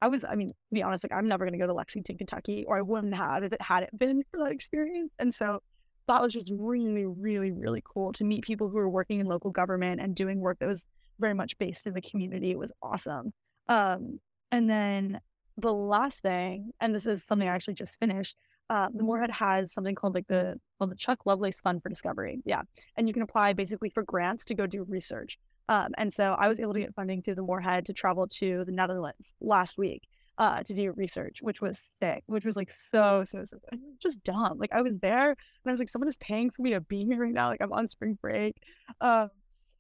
I 0.02 0.08
was, 0.08 0.24
I 0.24 0.36
mean, 0.36 0.50
to 0.50 0.74
be 0.74 0.82
honest, 0.84 1.04
like 1.04 1.14
I'm 1.14 1.28
never 1.28 1.46
going 1.46 1.54
to 1.54 1.60
go 1.60 1.68
to 1.68 1.74
Lexington, 1.74 2.18
Kentucky, 2.18 2.66
or 2.68 2.78
I 2.78 2.82
wouldn't 2.82 3.16
have 3.16 3.44
if 3.44 3.54
it 3.54 3.62
hadn't 3.62 3.98
been 3.98 4.24
for 4.32 4.40
that 4.40 4.52
experience. 4.52 5.14
And 5.20 5.34
so 5.34 5.62
that 6.08 6.22
was 6.22 6.34
just 6.34 6.52
really, 6.52 7.06
really, 7.06 7.52
really 7.52 7.84
cool 7.84 8.12
to 8.14 8.24
meet 8.24 8.44
people 8.44 8.68
who 8.68 8.76
were 8.76 8.90
working 8.90 9.20
in 9.20 9.28
local 9.28 9.52
government 9.52 10.02
and 10.02 10.16
doing 10.16 10.40
work 10.40 10.60
that 10.60 10.68
was 10.68 10.88
very 11.20 11.34
much 11.34 11.58
based 11.58 11.88
in 11.88 11.94
the 11.94 12.02
community. 12.02 12.52
It 12.52 12.60
was 12.60 12.72
awesome. 12.82 13.34
Um, 13.68 14.20
and 14.52 14.70
then 14.70 15.20
the 15.58 15.74
last 15.74 16.22
thing, 16.22 16.72
and 16.82 16.94
this 16.94 17.08
is 17.08 17.24
something 17.24 17.48
I 17.48 17.56
actually 17.56 17.76
just 17.76 18.00
finished, 18.00 18.36
uh, 18.70 18.88
the 18.94 19.04
Morehead 19.04 19.32
has 19.32 19.72
something 19.72 19.96
called 19.96 20.16
like 20.16 20.28
the 20.28 20.60
well, 20.80 20.90
the 20.90 20.96
Chuck 20.96 21.20
Lovelace 21.26 21.60
Fund 21.60 21.84
for 21.84 21.90
Discovery. 21.90 22.42
Yeah, 22.46 22.62
and 22.98 23.08
you 23.08 23.14
can 23.14 23.24
apply 23.24 23.54
basically 23.54 23.90
for 23.90 24.04
grants 24.04 24.46
to 24.46 24.56
go 24.56 24.66
do 24.66 24.84
research. 24.90 25.38
Um, 25.70 25.90
and 25.98 26.14
so 26.14 26.36
I 26.38 26.48
was 26.48 26.60
able 26.60 26.74
to 26.74 26.80
get 26.80 26.94
funding 26.94 27.22
through 27.22 27.36
the 27.36 27.42
Morehead 27.42 27.86
to 27.88 27.94
travel 27.94 28.28
to 28.28 28.64
the 28.66 28.72
Netherlands 28.72 29.34
last 29.42 29.78
week 29.78 30.04
uh, 30.38 30.62
to 30.64 30.74
do 30.74 30.92
research, 30.96 31.40
which 31.42 31.62
was 31.62 31.92
sick, 32.00 32.24
which 32.28 32.46
was 32.46 32.56
like 32.56 32.72
so, 32.72 33.24
so, 33.26 33.44
so 33.46 33.58
just 34.00 34.24
dumb. 34.24 34.58
Like 34.58 34.74
I 34.74 34.82
was 34.82 34.94
there 35.02 35.30
and 35.30 35.38
I 35.66 35.72
was 35.72 35.80
like, 35.80 35.90
someone 35.90 36.10
is 36.10 36.18
paying 36.18 36.50
for 36.50 36.62
me 36.62 36.72
to 36.72 36.82
be 36.82 37.06
here 37.06 37.18
right 37.18 37.34
now. 37.34 37.50
Like 37.50 37.62
I'm 37.62 37.74
on 37.74 37.88
spring 37.88 38.18
break. 38.22 38.58
Uh, 39.02 39.28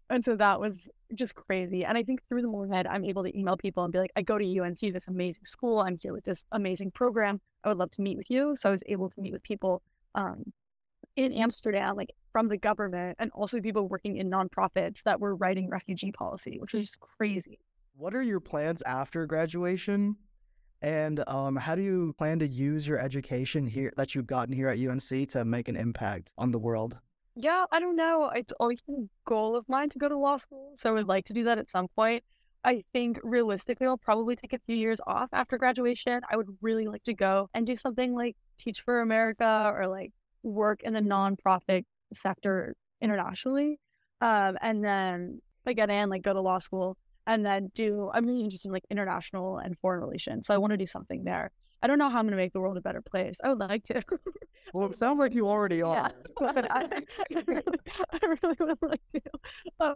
and 0.10 0.24
so 0.24 0.36
that 0.36 0.60
was 0.60 0.88
just 1.14 1.36
crazy. 1.36 1.84
And 1.84 1.98
I 1.98 2.04
think 2.04 2.22
through 2.28 2.42
the 2.42 2.48
Morehead, 2.48 2.88
I'm 2.88 3.06
able 3.06 3.24
to 3.24 3.38
email 3.38 3.58
people 3.58 3.84
and 3.84 3.94
be 3.94 4.00
like, 4.00 4.12
I 4.16 4.22
go 4.22 4.38
to 4.38 4.60
UNC, 4.60 4.80
this 4.80 5.08
amazing 5.08 5.46
school. 5.46 5.80
I'm 5.80 5.98
here 5.98 6.14
with 6.14 6.26
this 6.26 6.46
amazing 6.52 6.92
program. 6.92 7.42
I 7.64 7.70
would 7.70 7.78
love 7.78 7.92
to 7.92 8.02
meet 8.02 8.18
with 8.18 8.30
you. 8.30 8.56
So 8.58 8.70
I 8.70 8.72
was 8.72 8.84
able 8.88 9.10
to 9.10 9.22
meet 9.22 9.34
with 9.34 9.44
people 9.44 9.82
um, 10.14 10.54
in 11.16 11.32
Amsterdam, 11.34 11.96
like 11.96 12.12
from 12.32 12.50
the 12.50 12.58
government, 12.58 13.18
and 13.20 13.32
also 13.34 13.60
people 13.60 13.88
working 13.88 14.18
in 14.18 14.30
nonprofits 14.30 15.04
that 15.04 15.20
were 15.20 15.36
writing 15.36 15.70
refugee 15.70 16.12
policy, 16.12 16.58
which 16.60 16.74
was 16.74 16.96
crazy. 17.00 17.60
What 17.96 18.14
are 18.14 18.22
your 18.22 18.40
plans 18.40 18.84
after 18.84 19.26
graduation? 19.26 20.18
And 20.82 21.24
um, 21.28 21.56
how 21.56 21.74
do 21.74 21.82
you 21.82 22.14
plan 22.18 22.40
to 22.40 22.48
use 22.48 22.88
your 22.88 23.00
education 23.00 23.66
here 23.66 23.94
that 23.98 24.14
you've 24.14 24.28
gotten 24.28 24.54
here 24.54 24.68
at 24.68 24.78
UNC 24.78 25.30
to 25.30 25.46
make 25.46 25.68
an 25.68 25.76
impact 25.76 26.32
on 26.38 26.52
the 26.52 26.60
world? 26.60 26.98
Yeah, 27.36 27.66
I 27.72 27.80
don't 27.80 27.96
know. 27.98 28.32
It's 28.34 28.54
always 28.60 28.82
been 28.82 29.10
a 29.10 29.30
goal 29.30 29.56
of 29.58 29.68
mine 29.68 29.90
to 29.90 30.00
go 30.00 30.08
to 30.08 30.18
law 30.18 30.38
school, 30.38 30.72
so 30.76 30.90
I 30.90 30.94
would 30.94 31.08
like 31.08 31.26
to 31.26 31.34
do 31.34 31.44
that 31.44 31.58
at 31.58 31.70
some 31.70 31.88
point. 31.90 32.24
I 32.64 32.84
think 32.94 33.20
realistically, 33.24 33.88
I'll 33.88 33.98
probably 33.98 34.36
take 34.36 34.54
a 34.54 34.60
few 34.60 34.76
years 34.76 35.00
off 35.06 35.30
after 35.34 35.58
graduation. 35.58 36.22
I 36.30 36.38
would 36.38 36.48
really 36.62 36.88
like 36.88 37.04
to 37.04 37.14
go 37.14 37.50
and 37.54 37.68
do 37.68 37.76
something 37.76 38.16
like 38.16 38.36
Teach 38.58 38.82
for 38.82 39.02
America 39.02 39.72
or 39.76 39.88
like 39.88 40.12
work 40.44 40.82
in 40.82 40.94
the 40.94 41.02
nonprofit 41.02 41.84
sector 42.14 42.76
internationally. 43.02 43.80
Um, 44.22 44.58
and 44.62 44.84
then 44.84 45.42
if 45.62 45.70
I 45.70 45.74
get 45.74 45.90
in, 45.90 46.10
like 46.10 46.24
go 46.24 46.34
to 46.34 46.42
law 46.42 46.60
school 46.60 46.98
and 47.28 47.46
then 47.46 47.70
do 47.76 48.10
I'm 48.14 48.26
really 48.26 48.44
interested 48.44 48.70
in 48.70 48.74
like 48.74 48.86
international 48.90 49.58
and 49.58 49.78
foreign 49.80 50.00
relations. 50.02 50.48
So 50.48 50.54
I 50.54 50.58
want 50.58 50.72
to 50.72 50.78
do 50.78 50.86
something 50.86 51.24
there. 51.26 51.52
I 51.86 51.88
don't 51.88 52.00
know 52.00 52.10
how 52.10 52.18
I'm 52.18 52.26
gonna 52.26 52.36
make 52.36 52.52
the 52.52 52.60
world 52.60 52.78
a 52.78 52.82
better 52.82 53.04
place. 53.04 53.38
I 53.44 53.50
would 53.50 53.60
like 53.60 53.84
to. 53.84 54.02
well, 54.74 54.88
it 54.88 54.96
sounds 54.96 55.20
like 55.20 55.36
you 55.36 55.48
already 55.48 55.84
are. 55.84 55.94
Yeah, 55.96 56.10
but 56.40 56.72
I, 56.72 56.86
I, 57.36 57.44
really, 57.46 57.64
I 58.12 58.20
really 58.42 58.56
would 58.60 58.82
like 58.82 59.02
to. 59.14 59.22
Um, 59.80 59.94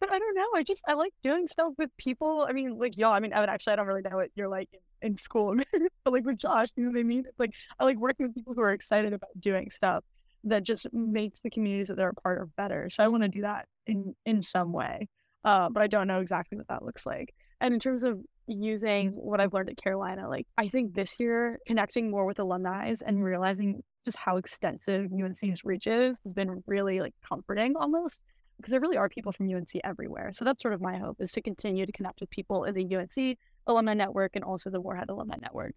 but 0.00 0.12
I 0.12 0.18
don't 0.18 0.34
know. 0.34 0.48
I 0.54 0.62
just 0.62 0.82
I 0.86 0.92
like 0.92 1.14
doing 1.22 1.48
stuff 1.48 1.70
with 1.78 1.88
people. 1.96 2.46
I 2.46 2.52
mean, 2.52 2.76
like 2.76 2.98
y'all. 2.98 3.14
I 3.14 3.20
mean, 3.20 3.32
I 3.32 3.40
would 3.40 3.48
actually 3.48 3.72
I 3.72 3.76
don't 3.76 3.86
really 3.86 4.02
know 4.02 4.16
what 4.16 4.28
you're 4.34 4.48
like 4.48 4.68
in, 5.00 5.12
in 5.12 5.16
school, 5.16 5.56
but 6.04 6.12
like 6.12 6.26
with 6.26 6.36
Jash, 6.36 6.68
you 6.76 6.84
know 6.84 6.90
what 6.90 7.00
I 7.00 7.04
mean? 7.04 7.24
It's 7.26 7.40
like 7.40 7.54
I 7.80 7.84
like 7.84 7.96
working 7.96 8.26
with 8.26 8.34
people 8.34 8.52
who 8.52 8.60
are 8.60 8.74
excited 8.74 9.14
about 9.14 9.30
doing 9.40 9.70
stuff 9.70 10.04
that 10.44 10.62
just 10.62 10.92
makes 10.92 11.40
the 11.40 11.48
communities 11.48 11.88
that 11.88 11.96
they're 11.96 12.10
a 12.10 12.14
part 12.14 12.42
of 12.42 12.54
better. 12.54 12.90
So 12.90 13.02
I 13.02 13.08
want 13.08 13.22
to 13.22 13.30
do 13.30 13.40
that 13.40 13.66
in 13.86 14.14
in 14.26 14.42
some 14.42 14.74
way 14.74 15.08
uh, 15.44 15.68
but 15.68 15.82
I 15.82 15.86
don't 15.86 16.08
know 16.08 16.20
exactly 16.20 16.56
what 16.56 16.68
that 16.68 16.84
looks 16.84 17.04
like. 17.04 17.34
And 17.60 17.74
in 17.74 17.80
terms 17.80 18.02
of 18.02 18.18
using 18.46 19.12
what 19.12 19.40
I've 19.40 19.52
learned 19.52 19.70
at 19.70 19.76
Carolina, 19.76 20.28
like 20.28 20.46
I 20.58 20.68
think 20.68 20.94
this 20.94 21.18
year 21.18 21.58
connecting 21.66 22.10
more 22.10 22.26
with 22.26 22.38
alumni 22.38 22.94
and 23.06 23.22
realizing 23.22 23.82
just 24.04 24.16
how 24.16 24.36
extensive 24.36 25.10
UNC's 25.12 25.64
reach 25.64 25.86
is 25.86 26.18
has 26.24 26.34
been 26.34 26.62
really 26.66 27.00
like 27.00 27.14
comforting 27.26 27.74
almost 27.76 28.20
because 28.56 28.70
there 28.70 28.80
really 28.80 28.96
are 28.96 29.08
people 29.08 29.32
from 29.32 29.52
UNC 29.52 29.70
everywhere. 29.82 30.30
So 30.32 30.44
that's 30.44 30.62
sort 30.62 30.74
of 30.74 30.80
my 30.80 30.96
hope 30.96 31.16
is 31.20 31.32
to 31.32 31.42
continue 31.42 31.86
to 31.86 31.92
connect 31.92 32.20
with 32.20 32.30
people 32.30 32.64
in 32.64 32.74
the 32.74 32.96
UNC 32.96 33.38
alumni 33.66 33.94
network 33.94 34.32
and 34.34 34.44
also 34.44 34.70
the 34.70 34.78
Morehead 34.78 35.08
alumni 35.08 35.36
network. 35.40 35.76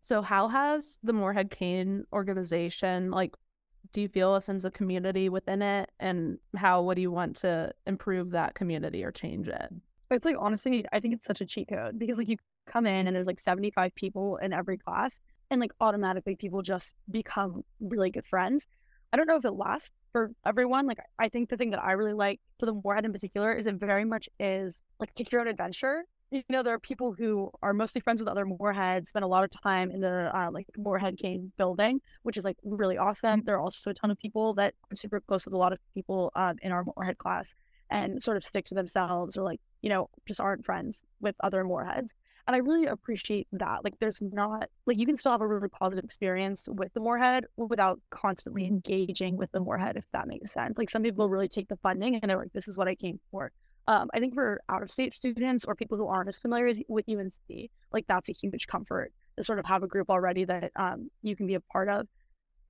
So 0.00 0.22
how 0.22 0.48
has 0.48 0.98
the 1.02 1.12
Morehead 1.12 1.50
Cain 1.50 2.04
organization 2.12 3.10
like 3.10 3.34
do 3.92 4.02
you 4.02 4.08
feel 4.08 4.34
a 4.34 4.40
sense 4.40 4.64
of 4.64 4.72
community 4.72 5.28
within 5.28 5.62
it 5.62 5.90
and 5.98 6.38
how 6.56 6.82
would 6.82 6.98
you 6.98 7.10
want 7.10 7.36
to 7.36 7.72
improve 7.86 8.30
that 8.30 8.54
community 8.54 9.02
or 9.02 9.10
change 9.10 9.48
it 9.48 9.72
it's 10.16 10.24
like 10.24 10.36
honestly 10.38 10.84
i 10.92 11.00
think 11.00 11.14
it's 11.14 11.26
such 11.26 11.40
a 11.40 11.46
cheat 11.46 11.68
code 11.68 11.98
because 11.98 12.18
like 12.18 12.28
you 12.28 12.36
come 12.66 12.86
in 12.86 13.06
and 13.06 13.16
there's 13.16 13.26
like 13.26 13.40
75 13.40 13.94
people 13.94 14.36
in 14.38 14.52
every 14.52 14.78
class 14.78 15.20
and 15.50 15.60
like 15.60 15.72
automatically 15.80 16.36
people 16.36 16.62
just 16.62 16.94
become 17.10 17.62
really 17.80 18.10
good 18.10 18.26
friends 18.26 18.66
i 19.12 19.16
don't 19.16 19.26
know 19.26 19.36
if 19.36 19.44
it 19.44 19.52
lasts 19.52 19.92
for 20.12 20.30
everyone 20.46 20.86
like 20.86 20.98
i 21.18 21.28
think 21.28 21.48
the 21.48 21.56
thing 21.56 21.70
that 21.70 21.82
i 21.82 21.92
really 21.92 22.12
like 22.12 22.40
for 22.58 22.66
the 22.66 22.72
morehead 22.72 23.04
in 23.04 23.12
particular 23.12 23.52
is 23.52 23.66
it 23.66 23.76
very 23.76 24.04
much 24.04 24.28
is 24.38 24.82
like 25.00 25.14
pick 25.14 25.30
your 25.32 25.40
own 25.40 25.48
adventure 25.48 26.04
you 26.30 26.42
know, 26.50 26.62
there 26.62 26.74
are 26.74 26.78
people 26.78 27.14
who 27.16 27.50
are 27.62 27.72
mostly 27.72 28.00
friends 28.00 28.20
with 28.20 28.28
other 28.28 28.44
Moreheads, 28.44 29.08
spend 29.08 29.24
a 29.24 29.28
lot 29.28 29.44
of 29.44 29.50
time 29.50 29.90
in 29.90 30.00
the 30.00 30.30
uh, 30.36 30.50
like 30.52 30.66
Morehead 30.76 31.16
Cain 31.16 31.52
building, 31.56 32.00
which 32.22 32.36
is 32.36 32.44
like 32.44 32.58
really 32.62 32.98
awesome. 32.98 33.42
There 33.44 33.56
are 33.56 33.60
also 33.60 33.90
a 33.90 33.94
ton 33.94 34.10
of 34.10 34.18
people 34.18 34.52
that 34.54 34.74
are 34.92 34.96
super 34.96 35.20
close 35.20 35.46
with 35.46 35.54
a 35.54 35.58
lot 35.58 35.72
of 35.72 35.78
people 35.94 36.30
uh, 36.36 36.52
in 36.60 36.70
our 36.70 36.84
Morehead 36.84 37.16
class. 37.16 37.54
And 37.90 38.22
sort 38.22 38.36
of 38.36 38.44
stick 38.44 38.66
to 38.66 38.74
themselves 38.74 39.36
or 39.36 39.42
like, 39.42 39.60
you 39.80 39.88
know, 39.88 40.10
just 40.26 40.40
aren't 40.40 40.64
friends 40.64 41.02
with 41.20 41.34
other 41.40 41.64
Moreheads. 41.64 42.12
And 42.46 42.54
I 42.54 42.58
really 42.60 42.86
appreciate 42.86 43.46
that. 43.52 43.84
Like, 43.84 43.98
there's 44.00 44.20
not, 44.22 44.70
like, 44.86 44.96
you 44.96 45.04
can 45.04 45.18
still 45.18 45.32
have 45.32 45.42
a 45.42 45.46
really 45.46 45.68
positive 45.68 46.02
experience 46.02 46.66
with 46.70 46.92
the 46.94 47.00
Morehead 47.00 47.44
without 47.58 48.00
constantly 48.08 48.66
engaging 48.66 49.36
with 49.36 49.52
the 49.52 49.60
Morehead, 49.60 49.98
if 49.98 50.04
that 50.12 50.26
makes 50.26 50.52
sense. 50.52 50.78
Like, 50.78 50.88
some 50.88 51.02
people 51.02 51.28
really 51.28 51.48
take 51.48 51.68
the 51.68 51.76
funding 51.76 52.16
and 52.16 52.30
they're 52.30 52.38
like, 52.38 52.52
this 52.54 52.66
is 52.66 52.78
what 52.78 52.88
I 52.88 52.94
came 52.94 53.20
for. 53.30 53.52
Um, 53.86 54.08
I 54.14 54.18
think 54.18 54.32
for 54.32 54.62
out 54.70 54.82
of 54.82 54.90
state 54.90 55.12
students 55.12 55.66
or 55.66 55.74
people 55.74 55.98
who 55.98 56.06
aren't 56.06 56.28
as 56.28 56.38
familiar 56.38 56.72
with 56.88 57.04
UNC, 57.06 57.70
like, 57.92 58.06
that's 58.06 58.30
a 58.30 58.34
huge 58.34 58.66
comfort 58.66 59.12
to 59.36 59.44
sort 59.44 59.58
of 59.58 59.66
have 59.66 59.82
a 59.82 59.86
group 59.86 60.08
already 60.08 60.44
that 60.44 60.72
um, 60.76 61.10
you 61.22 61.36
can 61.36 61.46
be 61.46 61.54
a 61.54 61.60
part 61.60 61.90
of. 61.90 62.06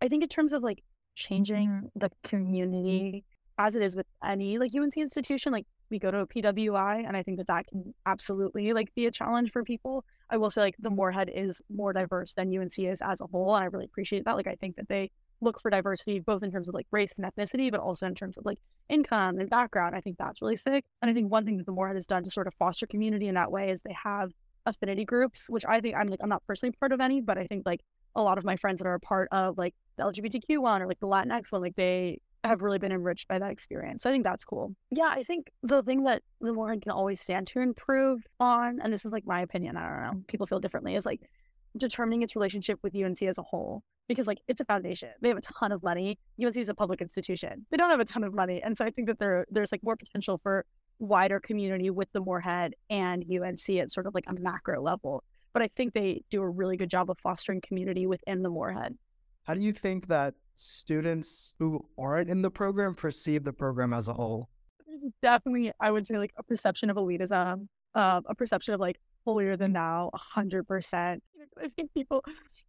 I 0.00 0.08
think 0.08 0.22
in 0.22 0.28
terms 0.28 0.52
of 0.52 0.62
like 0.62 0.82
changing 1.14 1.90
the 1.96 2.10
community 2.22 3.24
as 3.58 3.76
it 3.76 3.82
is 3.82 3.96
with 3.96 4.06
any 4.24 4.58
like 4.58 4.72
UNC 4.74 4.96
institution, 4.96 5.52
like 5.52 5.66
we 5.90 5.98
go 5.98 6.10
to 6.10 6.18
a 6.20 6.26
PWI, 6.26 7.06
and 7.06 7.16
I 7.16 7.22
think 7.22 7.38
that 7.38 7.46
that 7.48 7.66
can 7.66 7.94
absolutely 8.06 8.72
like 8.72 8.94
be 8.94 9.06
a 9.06 9.10
challenge 9.10 9.50
for 9.50 9.64
people. 9.64 10.04
I 10.30 10.36
will 10.36 10.50
say 10.50 10.60
like 10.60 10.76
the 10.78 10.90
Morehead 10.90 11.30
is 11.34 11.60
more 11.74 11.92
diverse 11.92 12.34
than 12.34 12.56
UNC 12.56 12.78
is 12.78 13.02
as 13.02 13.20
a 13.20 13.26
whole, 13.26 13.54
and 13.54 13.64
I 13.64 13.66
really 13.66 13.86
appreciate 13.86 14.24
that. 14.24 14.36
Like 14.36 14.46
I 14.46 14.54
think 14.54 14.76
that 14.76 14.88
they 14.88 15.10
look 15.40 15.60
for 15.60 15.70
diversity 15.70 16.18
both 16.18 16.42
in 16.42 16.50
terms 16.50 16.68
of 16.68 16.74
like 16.74 16.86
race 16.90 17.12
and 17.16 17.24
ethnicity, 17.26 17.70
but 17.70 17.80
also 17.80 18.06
in 18.06 18.14
terms 18.14 18.36
of 18.36 18.44
like 18.44 18.58
income 18.88 19.38
and 19.38 19.48
background. 19.48 19.94
I 19.94 20.00
think 20.00 20.18
that's 20.18 20.42
really 20.42 20.56
sick. 20.56 20.84
And 21.00 21.10
I 21.10 21.14
think 21.14 21.30
one 21.30 21.44
thing 21.44 21.56
that 21.58 21.66
the 21.66 21.72
Morehead 21.72 21.96
has 21.96 22.06
done 22.06 22.24
to 22.24 22.30
sort 22.30 22.46
of 22.46 22.54
foster 22.54 22.86
community 22.86 23.28
in 23.28 23.34
that 23.34 23.50
way 23.50 23.70
is 23.70 23.82
they 23.82 23.96
have 24.04 24.32
affinity 24.66 25.04
groups, 25.04 25.48
which 25.48 25.64
I 25.66 25.80
think 25.80 25.96
I'm 25.96 26.08
like 26.08 26.20
I'm 26.22 26.28
not 26.28 26.44
personally 26.46 26.74
part 26.78 26.92
of 26.92 27.00
any, 27.00 27.20
but 27.20 27.38
I 27.38 27.46
think 27.46 27.64
like 27.66 27.80
a 28.14 28.22
lot 28.22 28.38
of 28.38 28.44
my 28.44 28.56
friends 28.56 28.78
that 28.78 28.86
are 28.86 28.94
a 28.94 29.00
part 29.00 29.28
of 29.32 29.56
like 29.58 29.74
the 29.96 30.04
LGBTQ 30.04 30.58
one 30.58 30.82
or 30.82 30.86
like 30.86 31.00
the 31.00 31.06
Latinx 31.06 31.52
one, 31.52 31.62
like 31.62 31.76
they 31.76 32.18
have 32.44 32.62
really 32.62 32.78
been 32.78 32.92
enriched 32.92 33.28
by 33.28 33.38
that 33.38 33.50
experience. 33.50 34.02
So 34.02 34.10
I 34.10 34.12
think 34.12 34.24
that's 34.24 34.44
cool. 34.44 34.74
Yeah, 34.90 35.08
I 35.08 35.22
think 35.22 35.50
the 35.62 35.82
thing 35.82 36.04
that 36.04 36.22
the 36.40 36.52
Morehead 36.52 36.82
can 36.82 36.92
always 36.92 37.20
stand 37.20 37.46
to 37.48 37.60
improve 37.60 38.22
on, 38.40 38.80
and 38.82 38.92
this 38.92 39.04
is 39.04 39.12
like 39.12 39.26
my 39.26 39.40
opinion, 39.40 39.76
I 39.76 39.88
don't 39.88 40.02
know, 40.02 40.22
people 40.28 40.46
feel 40.46 40.60
differently, 40.60 40.94
is 40.94 41.06
like 41.06 41.20
determining 41.76 42.22
its 42.22 42.36
relationship 42.36 42.78
with 42.82 42.94
UNC 42.94 43.22
as 43.22 43.38
a 43.38 43.42
whole. 43.42 43.82
Because 44.08 44.26
like 44.26 44.38
it's 44.48 44.60
a 44.62 44.64
foundation. 44.64 45.10
They 45.20 45.28
have 45.28 45.36
a 45.36 45.42
ton 45.42 45.70
of 45.70 45.82
money. 45.82 46.18
UNC 46.42 46.56
is 46.56 46.70
a 46.70 46.74
public 46.74 47.02
institution. 47.02 47.66
They 47.70 47.76
don't 47.76 47.90
have 47.90 48.00
a 48.00 48.06
ton 48.06 48.24
of 48.24 48.32
money. 48.32 48.62
And 48.64 48.78
so 48.78 48.86
I 48.86 48.90
think 48.90 49.06
that 49.08 49.18
there 49.18 49.44
there's 49.50 49.70
like 49.70 49.82
more 49.82 49.96
potential 49.96 50.40
for 50.42 50.64
wider 50.98 51.38
community 51.38 51.90
with 51.90 52.10
the 52.12 52.20
Morehead 52.20 52.74
and 52.88 53.22
UNC 53.30 53.68
at 53.78 53.92
sort 53.92 54.06
of 54.06 54.14
like 54.14 54.24
a 54.26 54.40
macro 54.40 54.82
level. 54.82 55.24
But 55.52 55.62
I 55.62 55.68
think 55.76 55.92
they 55.92 56.22
do 56.30 56.40
a 56.40 56.48
really 56.48 56.78
good 56.78 56.88
job 56.88 57.10
of 57.10 57.18
fostering 57.18 57.60
community 57.60 58.06
within 58.06 58.42
the 58.42 58.48
Morehead. 58.48 58.96
How 59.44 59.52
do 59.52 59.60
you 59.60 59.72
think 59.72 60.08
that 60.08 60.34
students 60.58 61.54
who 61.58 61.84
aren't 61.98 62.28
in 62.28 62.42
the 62.42 62.50
program 62.50 62.94
perceive 62.94 63.44
the 63.44 63.52
program 63.52 63.92
as 63.92 64.08
a 64.08 64.12
whole? 64.12 64.48
There's 64.86 65.04
definitely, 65.22 65.72
I 65.80 65.90
would 65.90 66.06
say, 66.06 66.18
like 66.18 66.32
a 66.36 66.42
perception 66.42 66.90
of 66.90 66.96
elitism, 66.96 67.68
um, 67.94 68.22
a 68.26 68.34
perception 68.34 68.74
of 68.74 68.80
like 68.80 69.00
holier 69.24 69.56
than 69.56 69.72
thou, 69.72 70.10
hundred 70.14 70.66
percent. 70.66 71.22
I 71.62 71.68
think 71.68 71.92
people 71.94 72.24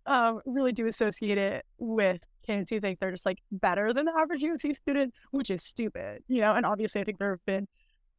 um, 0.06 0.42
really 0.46 0.72
do 0.72 0.88
associate 0.88 1.38
it 1.38 1.66
with 1.78 2.22
kids 2.46 2.70
who 2.70 2.80
think 2.80 3.00
they're 3.00 3.12
just 3.12 3.26
like 3.26 3.40
better 3.52 3.94
than 3.94 4.06
the 4.06 4.14
average 4.18 4.44
UNC 4.44 4.76
student, 4.76 5.14
which 5.32 5.50
is 5.50 5.64
stupid, 5.64 6.24
you 6.28 6.42
know. 6.42 6.54
And 6.54 6.66
obviously, 6.66 7.02
I 7.02 7.04
think 7.04 7.18
there 7.20 7.32
have 7.32 7.46
been 7.46 7.68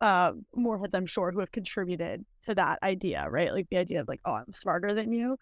uh, 0.00 0.32
Moreheads, 0.56 0.94
I'm 0.94 1.06
sure, 1.06 1.30
who 1.30 1.40
have 1.40 1.52
contributed 1.52 2.24
to 2.42 2.54
that 2.54 2.78
idea, 2.82 3.26
right? 3.28 3.52
Like 3.52 3.68
the 3.70 3.76
idea 3.76 4.00
of 4.00 4.08
like, 4.08 4.20
oh, 4.24 4.32
I'm 4.32 4.52
smarter 4.52 4.94
than 4.94 5.12
you. 5.12 5.36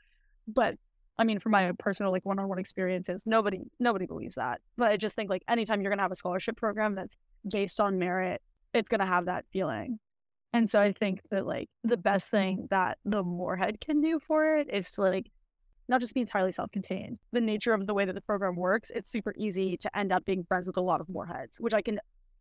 But 0.47 0.76
I 1.18 1.25
mean, 1.25 1.40
for 1.40 1.48
my 1.48 1.72
personal 1.78 2.12
like 2.12 2.25
one-on-one 2.25 2.58
experiences, 2.58 3.25
nobody 3.26 3.60
nobody 3.80 4.06
believes 4.06 4.37
that. 4.37 4.60
But 4.76 4.90
I 4.90 4.96
just 4.96 5.16
think 5.16 5.30
like 5.30 5.42
anytime 5.48 5.80
you're 5.80 5.90
gonna 5.90 6.02
have 6.02 6.12
a 6.12 6.16
scholarship 6.16 6.56
program 6.56 6.94
that's 6.94 7.16
based 7.50 7.80
on 7.80 7.98
merit, 7.98 8.40
it's 8.72 8.88
gonna 8.88 9.06
have 9.06 9.26
that 9.26 9.44
feeling. 9.52 9.98
And 10.52 10.70
so 10.70 10.80
I 10.80 10.92
think 10.92 11.20
that 11.30 11.46
like 11.46 11.68
the 11.84 11.96
best 11.96 12.30
thing 12.30 12.68
that 12.70 12.98
the 13.04 13.22
Morehead 13.22 13.80
can 13.80 14.00
do 14.00 14.18
for 14.20 14.56
it 14.58 14.68
is 14.72 14.90
to 14.92 15.02
like 15.02 15.30
not 15.88 16.00
just 16.00 16.14
be 16.14 16.20
entirely 16.20 16.52
self-contained. 16.52 17.18
The 17.32 17.40
nature 17.40 17.72
of 17.72 17.87
the 17.87 17.94
way 17.94 18.04
that 18.04 18.14
the 18.14 18.20
program 18.20 18.56
works, 18.56 18.90
it's 18.94 19.10
super 19.10 19.34
easy 19.37 19.76
to 19.78 19.98
end 19.98 20.12
up 20.12 20.25
being 20.25 20.44
friends 20.44 20.66
with 20.66 20.76
a 20.76 20.82
lot 20.82 21.00
of 21.00 21.08
Moreheads, 21.08 21.60
which 21.60 21.75
I 21.75 21.82
can 21.82 21.98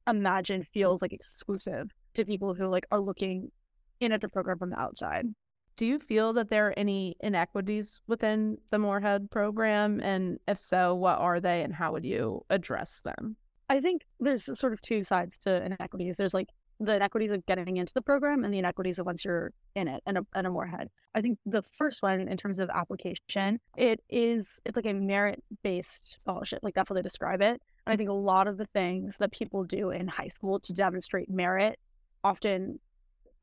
imagine 0.07 0.63
feels 0.73 1.01
like 1.01 1.13
exclusive 1.13 1.91
to 2.13 2.25
people 2.25 2.53
who 2.53 2.67
like 2.67 2.85
are 2.91 2.99
looking 2.99 3.51
in 3.99 4.11
at 4.11 4.21
the 4.21 4.29
program 4.29 4.57
from 4.57 4.69
the 4.69 4.79
outside. 4.79 5.25
Do 5.77 5.85
you 5.85 5.99
feel 5.99 6.33
that 6.33 6.49
there 6.49 6.67
are 6.67 6.73
any 6.75 7.15
inequities 7.19 8.01
within 8.07 8.57
the 8.71 8.79
Morehead 8.79 9.29
program? 9.29 9.99
And 10.01 10.39
if 10.47 10.57
so, 10.57 10.95
what 10.95 11.19
are 11.19 11.39
they 11.39 11.61
and 11.61 11.73
how 11.73 11.91
would 11.93 12.03
you 12.03 12.43
address 12.49 13.01
them? 13.05 13.37
I 13.69 13.79
think 13.79 14.01
there's 14.19 14.49
sort 14.57 14.73
of 14.73 14.81
two 14.81 15.03
sides 15.03 15.37
to 15.39 15.63
inequities. 15.63 16.17
There's 16.17 16.33
like 16.33 16.49
the 16.79 16.95
inequities 16.95 17.31
of 17.31 17.45
getting 17.45 17.77
into 17.77 17.93
the 17.93 18.01
program 18.01 18.43
and 18.43 18.53
the 18.53 18.59
inequities 18.59 18.97
of 18.97 19.05
once 19.05 19.23
you're 19.23 19.51
in 19.75 19.87
it 19.87 20.01
and 20.05 20.17
a, 20.17 20.25
and 20.35 20.47
a 20.47 20.49
Morehead. 20.49 20.89
I 21.15 21.21
think 21.21 21.37
the 21.45 21.61
first 21.61 22.01
one, 22.01 22.27
in 22.27 22.37
terms 22.37 22.59
of 22.59 22.69
application, 22.69 23.59
it 23.75 23.99
is 24.09 24.59
it's 24.65 24.75
like 24.75 24.85
a 24.85 24.93
merit 24.93 25.43
based 25.63 26.19
scholarship. 26.19 26.59
Like 26.63 26.75
that's 26.75 26.89
how 26.89 26.95
they 26.95 27.01
describe 27.01 27.41
it. 27.41 27.61
And 27.85 27.93
I 27.93 27.97
think 27.97 28.09
a 28.09 28.13
lot 28.13 28.47
of 28.47 28.57
the 28.57 28.67
things 28.73 29.17
that 29.17 29.31
people 29.31 29.63
do 29.63 29.91
in 29.91 30.07
high 30.07 30.27
school 30.27 30.59
to 30.61 30.73
demonstrate 30.73 31.29
merit 31.29 31.79
often 32.23 32.79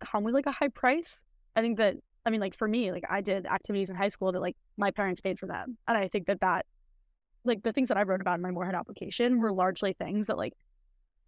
come 0.00 0.24
with 0.24 0.34
like 0.34 0.46
a 0.46 0.52
high 0.52 0.68
price. 0.68 1.22
I 1.56 1.60
think 1.60 1.78
that 1.78 1.96
I 2.26 2.30
mean, 2.30 2.40
like 2.40 2.56
for 2.56 2.68
me, 2.68 2.90
like 2.90 3.04
I 3.08 3.20
did 3.20 3.46
activities 3.46 3.90
in 3.90 3.96
high 3.96 4.08
school 4.08 4.32
that 4.32 4.40
like 4.40 4.56
my 4.76 4.90
parents 4.90 5.20
paid 5.20 5.38
for 5.38 5.46
them. 5.46 5.76
And 5.86 5.96
I 5.96 6.08
think 6.08 6.26
that 6.26 6.40
that, 6.40 6.66
like 7.44 7.62
the 7.62 7.72
things 7.72 7.88
that 7.88 7.98
I 7.98 8.02
wrote 8.02 8.22
about 8.22 8.36
in 8.36 8.42
my 8.42 8.50
Morehead 8.50 8.74
application 8.74 9.40
were 9.40 9.52
largely 9.52 9.92
things 9.92 10.28
that 10.28 10.38
like 10.38 10.54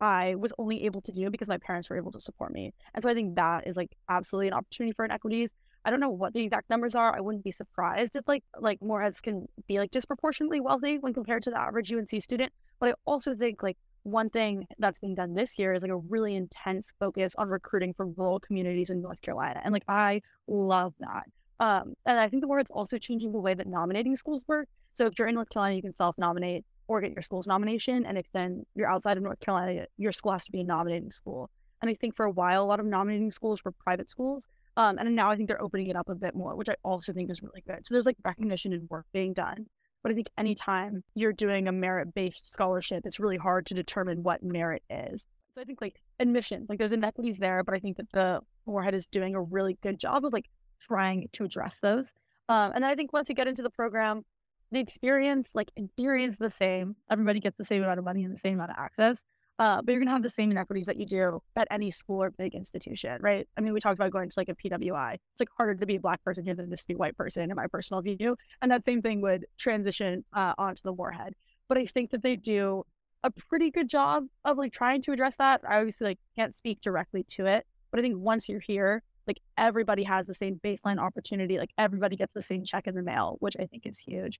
I 0.00 0.34
was 0.34 0.52
only 0.58 0.84
able 0.84 1.00
to 1.02 1.12
do 1.12 1.30
because 1.30 1.48
my 1.48 1.58
parents 1.58 1.90
were 1.90 1.96
able 1.96 2.12
to 2.12 2.20
support 2.20 2.52
me. 2.52 2.72
And 2.94 3.02
so 3.02 3.10
I 3.10 3.14
think 3.14 3.36
that 3.36 3.66
is 3.66 3.76
like 3.76 3.90
absolutely 4.08 4.48
an 4.48 4.54
opportunity 4.54 4.92
for 4.92 5.04
inequities. 5.04 5.54
I 5.84 5.90
don't 5.90 6.00
know 6.00 6.10
what 6.10 6.32
the 6.32 6.42
exact 6.42 6.68
numbers 6.68 6.94
are. 6.94 7.16
I 7.16 7.20
wouldn't 7.20 7.44
be 7.44 7.52
surprised 7.52 8.16
if 8.16 8.26
like 8.26 8.44
like 8.58 8.80
Moreheads 8.80 9.20
can 9.20 9.46
be 9.68 9.78
like 9.78 9.90
disproportionately 9.90 10.60
wealthy 10.60 10.98
when 10.98 11.14
compared 11.14 11.42
to 11.44 11.50
the 11.50 11.58
average 11.58 11.92
UNC 11.92 12.20
student. 12.22 12.52
But 12.80 12.90
I 12.90 12.94
also 13.04 13.34
think 13.34 13.62
like 13.62 13.78
one 14.06 14.30
thing 14.30 14.66
that's 14.78 15.00
being 15.00 15.16
done 15.16 15.34
this 15.34 15.58
year 15.58 15.74
is 15.74 15.82
like 15.82 15.90
a 15.90 15.96
really 15.96 16.36
intense 16.36 16.92
focus 17.00 17.34
on 17.36 17.48
recruiting 17.48 17.92
from 17.92 18.14
rural 18.16 18.38
communities 18.38 18.90
in 18.90 19.02
North 19.02 19.20
Carolina. 19.20 19.60
And 19.64 19.72
like 19.72 19.82
I 19.88 20.22
love 20.46 20.94
that. 21.00 21.24
Um, 21.58 21.94
and 22.06 22.20
I 22.20 22.28
think 22.28 22.42
the 22.42 22.46
Morehead's 22.46 22.70
also 22.70 22.98
changing 22.98 23.32
the 23.32 23.40
way 23.40 23.54
that 23.54 23.66
nominating 23.66 24.16
schools 24.16 24.44
work. 24.46 24.68
So 24.92 25.06
if 25.06 25.18
you're 25.18 25.26
in 25.26 25.34
North 25.34 25.50
Carolina, 25.50 25.74
you 25.74 25.82
can 25.82 25.94
self-nominate 25.94 26.64
or 26.86 27.00
get 27.00 27.12
your 27.12 27.22
school's 27.22 27.48
nomination. 27.48 28.06
And 28.06 28.16
if 28.16 28.26
then 28.32 28.64
you're 28.76 28.88
outside 28.88 29.16
of 29.16 29.24
North 29.24 29.40
Carolina, 29.40 29.86
your 29.96 30.12
school 30.12 30.32
has 30.32 30.44
to 30.44 30.52
be 30.52 30.60
a 30.60 30.64
nominating 30.64 31.10
school. 31.10 31.50
And 31.82 31.90
I 31.90 31.94
think 31.94 32.14
for 32.14 32.26
a 32.26 32.30
while, 32.30 32.62
a 32.62 32.66
lot 32.66 32.78
of 32.78 32.86
nominating 32.86 33.32
schools 33.32 33.64
were 33.64 33.72
private 33.72 34.08
schools. 34.08 34.46
Um, 34.76 34.98
and 34.98 35.16
now 35.16 35.30
I 35.30 35.36
think 35.36 35.48
they're 35.48 35.60
opening 35.60 35.88
it 35.88 35.96
up 35.96 36.08
a 36.08 36.14
bit 36.14 36.34
more, 36.34 36.54
which 36.54 36.68
I 36.68 36.76
also 36.84 37.12
think 37.12 37.30
is 37.30 37.42
really 37.42 37.64
good. 37.66 37.84
So 37.84 37.94
there's 37.94 38.06
like 38.06 38.18
recognition 38.24 38.72
and 38.72 38.88
work 38.88 39.06
being 39.12 39.32
done. 39.32 39.66
But 40.06 40.12
I 40.12 40.14
think 40.14 40.30
anytime 40.38 41.02
you're 41.16 41.32
doing 41.32 41.66
a 41.66 41.72
merit 41.72 42.14
based 42.14 42.52
scholarship, 42.52 43.02
it's 43.04 43.18
really 43.18 43.38
hard 43.38 43.66
to 43.66 43.74
determine 43.74 44.22
what 44.22 44.40
merit 44.40 44.84
is. 44.88 45.26
So 45.52 45.60
I 45.60 45.64
think 45.64 45.80
like 45.80 46.00
admissions, 46.20 46.68
like 46.68 46.78
there's 46.78 46.92
inequities 46.92 47.38
there, 47.38 47.64
but 47.64 47.74
I 47.74 47.80
think 47.80 47.96
that 47.96 48.12
the 48.12 48.38
Morehead 48.66 48.94
is 48.94 49.08
doing 49.08 49.34
a 49.34 49.42
really 49.42 49.76
good 49.82 49.98
job 49.98 50.24
of 50.24 50.32
like 50.32 50.44
trying 50.80 51.28
to 51.32 51.42
address 51.42 51.80
those. 51.82 52.12
Um, 52.48 52.70
and 52.72 52.84
then 52.84 52.90
I 52.92 52.94
think 52.94 53.12
once 53.12 53.28
you 53.28 53.34
get 53.34 53.48
into 53.48 53.64
the 53.64 53.70
program, 53.70 54.24
the 54.70 54.78
experience, 54.78 55.56
like 55.56 55.72
in 55.74 55.90
theory, 55.96 56.22
is 56.22 56.36
the 56.36 56.50
same. 56.50 56.94
Everybody 57.10 57.40
gets 57.40 57.56
the 57.58 57.64
same 57.64 57.82
amount 57.82 57.98
of 57.98 58.04
money 58.04 58.22
and 58.22 58.32
the 58.32 58.38
same 58.38 58.54
amount 58.54 58.70
of 58.70 58.76
access. 58.78 59.24
Uh, 59.58 59.80
but 59.80 59.92
you're 59.92 60.00
going 60.00 60.08
to 60.08 60.12
have 60.12 60.22
the 60.22 60.28
same 60.28 60.50
inequities 60.50 60.86
that 60.86 60.98
you 60.98 61.06
do 61.06 61.40
at 61.56 61.66
any 61.70 61.90
school 61.90 62.22
or 62.22 62.30
big 62.30 62.54
institution, 62.54 63.18
right? 63.22 63.48
I 63.56 63.62
mean, 63.62 63.72
we 63.72 63.80
talked 63.80 63.94
about 63.94 64.10
going 64.10 64.28
to 64.28 64.38
like 64.38 64.50
a 64.50 64.54
PWI. 64.54 65.14
It's 65.14 65.40
like 65.40 65.48
harder 65.56 65.74
to 65.74 65.86
be 65.86 65.96
a 65.96 66.00
black 66.00 66.22
person 66.22 66.44
here 66.44 66.54
than 66.54 66.70
to 66.70 66.86
be 66.86 66.94
a 66.94 66.96
white 66.96 67.16
person, 67.16 67.50
in 67.50 67.56
my 67.56 67.66
personal 67.66 68.02
view. 68.02 68.36
And 68.60 68.70
that 68.70 68.84
same 68.84 69.00
thing 69.00 69.22
would 69.22 69.46
transition 69.56 70.24
uh, 70.34 70.52
onto 70.58 70.82
the 70.82 70.92
Morehead. 70.92 71.34
But 71.68 71.78
I 71.78 71.86
think 71.86 72.10
that 72.10 72.22
they 72.22 72.36
do 72.36 72.84
a 73.24 73.30
pretty 73.30 73.70
good 73.70 73.88
job 73.88 74.26
of 74.44 74.58
like 74.58 74.72
trying 74.72 75.00
to 75.02 75.12
address 75.12 75.36
that. 75.36 75.62
I 75.66 75.78
obviously 75.78 76.06
like 76.06 76.18
can't 76.36 76.54
speak 76.54 76.82
directly 76.82 77.24
to 77.30 77.46
it, 77.46 77.66
but 77.90 77.98
I 77.98 78.02
think 78.02 78.16
once 78.18 78.48
you're 78.48 78.60
here, 78.60 79.02
like 79.26 79.40
everybody 79.56 80.04
has 80.04 80.26
the 80.26 80.34
same 80.34 80.60
baseline 80.62 80.98
opportunity. 80.98 81.58
Like 81.58 81.70
everybody 81.78 82.14
gets 82.14 82.32
the 82.34 82.42
same 82.42 82.64
check 82.64 82.86
in 82.86 82.94
the 82.94 83.02
mail, 83.02 83.36
which 83.40 83.56
I 83.58 83.66
think 83.66 83.86
is 83.86 83.98
huge. 83.98 84.38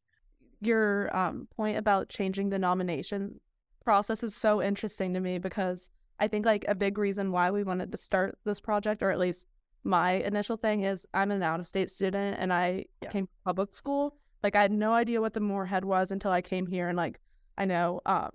Your 0.61 1.14
um, 1.16 1.49
point 1.56 1.78
about 1.78 2.08
changing 2.08 2.50
the 2.50 2.58
nomination 2.58 3.40
process 3.87 4.25
is 4.25 4.35
so 4.35 4.61
interesting 4.61 5.14
to 5.14 5.21
me 5.21 5.38
because 5.38 5.90
I 6.19 6.26
think 6.26 6.45
like 6.45 6.64
a 6.66 6.75
big 6.75 6.99
reason 6.99 7.31
why 7.31 7.50
we 7.52 7.62
wanted 7.62 7.93
to 7.93 7.97
start 7.97 8.37
this 8.45 8.61
project, 8.61 9.00
or 9.00 9.11
at 9.12 9.19
least 9.19 9.47
my 9.85 10.14
initial 10.14 10.57
thing, 10.57 10.83
is 10.83 11.07
I'm 11.14 11.31
an 11.31 11.43
out 11.43 11.61
of 11.61 11.69
state 11.69 11.88
student 11.88 12.37
and 12.40 12.52
I 12.52 12.87
yeah. 13.00 13.11
came 13.11 13.26
from 13.26 13.37
public 13.45 13.73
school. 13.73 14.16
Like 14.43 14.57
I 14.57 14.62
had 14.62 14.73
no 14.73 14.93
idea 14.93 15.21
what 15.21 15.35
the 15.35 15.40
Morehead 15.40 15.85
was 15.85 16.11
until 16.11 16.33
I 16.33 16.43
came 16.43 16.66
here, 16.66 16.88
and 16.88 16.97
like 16.97 17.21
I 17.57 17.64
know 17.64 18.00
um 18.07 18.31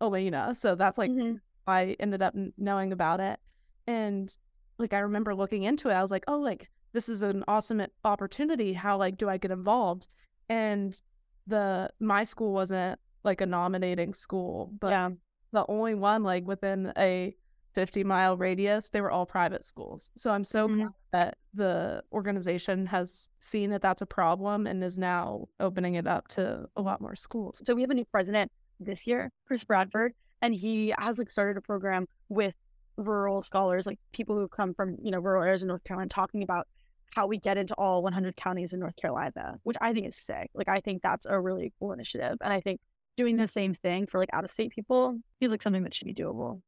Elena, 0.00 0.54
so 0.54 0.74
that's 0.74 0.98
like 0.98 1.10
mm-hmm. 1.10 1.36
I 1.66 1.96
ended 2.00 2.20
up 2.20 2.34
knowing 2.58 2.92
about 2.92 3.20
it, 3.20 3.38
and 3.86 4.36
like 4.78 4.92
I 4.92 4.98
remember 4.98 5.34
looking 5.34 5.62
into 5.62 5.88
it, 5.88 5.94
I 5.94 6.02
was 6.02 6.10
like, 6.10 6.24
oh, 6.26 6.38
like 6.38 6.68
this 6.92 7.08
is 7.08 7.22
an 7.22 7.44
awesome 7.46 7.80
opportunity. 8.04 8.72
How 8.72 8.96
like 8.96 9.16
do 9.16 9.28
I 9.28 9.38
get 9.38 9.50
involved? 9.52 10.08
And 10.48 11.00
the 11.46 11.90
my 12.00 12.24
school 12.24 12.52
wasn't 12.52 12.98
like 13.26 13.40
a 13.42 13.46
nominating 13.46 14.14
school, 14.14 14.72
but 14.80 14.90
yeah. 14.90 15.10
the 15.52 15.66
only 15.68 15.94
one 15.94 16.22
like 16.22 16.46
within 16.46 16.92
a 16.96 17.34
50 17.74 18.04
mile 18.04 18.38
radius, 18.38 18.88
they 18.88 19.02
were 19.02 19.10
all 19.10 19.26
private 19.26 19.62
schools. 19.64 20.10
So 20.16 20.30
I'm 20.30 20.44
so 20.44 20.66
Mhm. 20.66 20.80
proud 20.80 20.94
that 21.12 21.38
the 21.52 22.02
organization 22.12 22.86
has 22.86 23.28
seen 23.40 23.68
that 23.70 23.82
that's 23.82 24.00
a 24.00 24.06
problem 24.06 24.66
and 24.66 24.82
is 24.82 24.96
now 24.96 25.48
opening 25.60 25.96
it 25.96 26.06
up 26.06 26.28
to 26.28 26.66
a 26.76 26.80
lot 26.80 27.02
more 27.02 27.14
schools. 27.16 27.60
So 27.66 27.74
we 27.74 27.82
have 27.82 27.90
a 27.90 27.94
new 27.94 28.06
president 28.06 28.50
this 28.80 29.06
year, 29.06 29.30
Chris 29.46 29.62
Bradford, 29.64 30.14
and 30.40 30.54
he 30.54 30.94
has 30.98 31.18
like 31.18 31.28
started 31.30 31.58
a 31.58 31.60
program 31.60 32.06
with 32.30 32.54
rural 32.96 33.42
scholars, 33.42 33.86
like 33.86 33.98
people 34.12 34.36
who 34.36 34.48
come 34.48 34.72
from 34.72 34.96
you 35.02 35.10
know 35.10 35.18
rural 35.18 35.42
areas 35.42 35.60
in 35.60 35.68
North 35.68 35.84
Carolina, 35.84 36.08
talking 36.08 36.42
about 36.42 36.66
how 37.14 37.26
we 37.26 37.38
get 37.38 37.56
into 37.58 37.74
all 37.74 38.02
100 38.02 38.36
counties 38.36 38.72
in 38.72 38.80
North 38.80 38.96
Carolina, 38.96 39.58
which 39.64 39.76
I 39.82 39.92
think 39.92 40.06
is 40.06 40.16
sick. 40.16 40.50
Like 40.54 40.68
I 40.68 40.80
think 40.80 41.02
that's 41.02 41.26
a 41.26 41.38
really 41.38 41.72
cool 41.78 41.92
initiative, 41.92 42.38
and 42.40 42.52
I 42.52 42.60
think 42.62 42.80
doing 43.16 43.36
the 43.36 43.48
same 43.48 43.74
thing 43.74 44.06
for 44.06 44.18
like 44.18 44.30
out 44.32 44.44
of 44.44 44.50
state 44.50 44.70
people 44.70 45.18
feels 45.40 45.50
like 45.50 45.62
something 45.62 45.82
that 45.82 45.94
should 45.94 46.06
be 46.06 46.14
doable. 46.14 46.60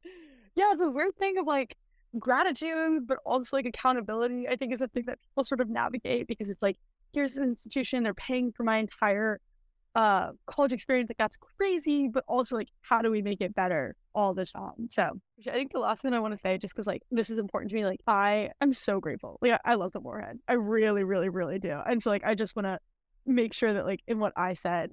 Yeah, 0.54 0.72
it's 0.72 0.80
a 0.80 0.90
weird 0.90 1.16
thing 1.16 1.38
of 1.38 1.46
like 1.46 1.76
gratitude, 2.18 3.06
but 3.06 3.18
also 3.24 3.56
like 3.56 3.66
accountability. 3.66 4.48
I 4.48 4.56
think 4.56 4.72
is 4.72 4.80
a 4.80 4.88
thing 4.88 5.04
that 5.06 5.18
people 5.22 5.44
sort 5.44 5.60
of 5.60 5.68
navigate 5.68 6.26
because 6.26 6.48
it's 6.48 6.62
like 6.62 6.76
here's 7.12 7.36
an 7.36 7.44
institution 7.44 8.02
they're 8.02 8.14
paying 8.14 8.52
for 8.52 8.64
my 8.64 8.78
entire 8.78 9.40
uh 9.94 10.30
college 10.46 10.72
experience 10.72 11.08
like 11.08 11.16
that's 11.16 11.38
crazy 11.56 12.08
but 12.08 12.22
also 12.28 12.54
like 12.54 12.68
how 12.82 13.00
do 13.00 13.10
we 13.10 13.22
make 13.22 13.40
it 13.40 13.54
better 13.54 13.96
all 14.14 14.34
the 14.34 14.44
time 14.44 14.88
so 14.90 15.10
i 15.48 15.52
think 15.52 15.72
the 15.72 15.78
last 15.78 16.02
thing 16.02 16.12
i 16.12 16.20
want 16.20 16.34
to 16.34 16.38
say 16.38 16.58
just 16.58 16.74
because 16.74 16.86
like 16.86 17.02
this 17.10 17.30
is 17.30 17.38
important 17.38 17.70
to 17.70 17.76
me 17.76 17.86
like 17.86 18.00
i 18.06 18.50
am 18.60 18.72
so 18.72 19.00
grateful 19.00 19.38
like 19.40 19.52
i, 19.52 19.72
I 19.72 19.74
love 19.76 19.92
the 19.92 20.00
morehead 20.00 20.38
i 20.46 20.52
really 20.52 21.04
really 21.04 21.30
really 21.30 21.58
do 21.58 21.80
and 21.86 22.02
so 22.02 22.10
like 22.10 22.22
i 22.24 22.34
just 22.34 22.54
want 22.54 22.66
to 22.66 22.78
make 23.24 23.54
sure 23.54 23.72
that 23.72 23.86
like 23.86 24.00
in 24.06 24.18
what 24.18 24.34
i 24.36 24.52
said 24.52 24.92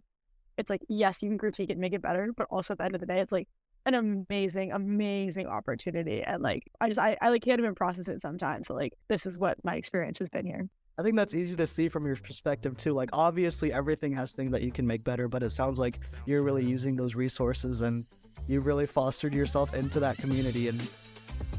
it's 0.58 0.70
like 0.70 0.82
yes 0.90 1.22
you 1.22 1.30
can 1.30 1.38
critique 1.38 1.70
it 1.70 1.74
and 1.74 1.82
make 1.82 1.94
it 1.94 2.02
better 2.02 2.32
but 2.36 2.48
also 2.50 2.74
at 2.74 2.78
the 2.80 2.84
end 2.86 2.96
of 2.96 3.02
the 3.02 3.08
day 3.08 3.20
it's 3.20 3.32
like 3.32 3.48
an 3.86 3.94
amazing 3.94 4.72
amazing 4.72 5.48
opportunity 5.48 6.22
and 6.24 6.42
like 6.42 6.64
i 6.82 6.88
just 6.88 7.00
i, 7.00 7.16
I 7.22 7.30
like 7.30 7.44
can't 7.44 7.60
even 7.60 7.76
process 7.76 8.08
it 8.08 8.22
sometimes 8.22 8.68
so 8.68 8.74
like 8.74 8.94
this 9.10 9.26
is 9.26 9.38
what 9.38 9.64
my 9.64 9.76
experience 9.76 10.20
has 10.20 10.30
been 10.30 10.46
here 10.46 10.70
I 10.98 11.04
think 11.04 11.18
that's 11.18 11.34
easy 11.34 11.58
to 11.58 11.68
see 11.68 11.90
from 11.90 12.06
your 12.06 12.16
perspective 12.16 12.78
too. 12.78 12.94
Like 12.94 13.10
obviously 13.12 13.74
everything 13.74 14.14
has 14.14 14.32
things 14.32 14.52
that 14.52 14.62
you 14.62 14.72
can 14.72 14.88
make 14.88 15.04
better, 15.04 15.28
but 15.28 15.44
it 15.44 15.50
sounds 15.50 15.78
like 15.78 16.00
you're 16.26 16.42
really 16.42 16.64
using 16.64 16.96
those 16.96 17.16
resources 17.16 17.82
and 17.82 18.06
you 18.48 18.62
really 18.62 18.86
fostered 18.86 19.34
yourself 19.34 19.74
into 19.74 20.00
that 20.00 20.16
community 20.16 20.70
and 20.70 20.82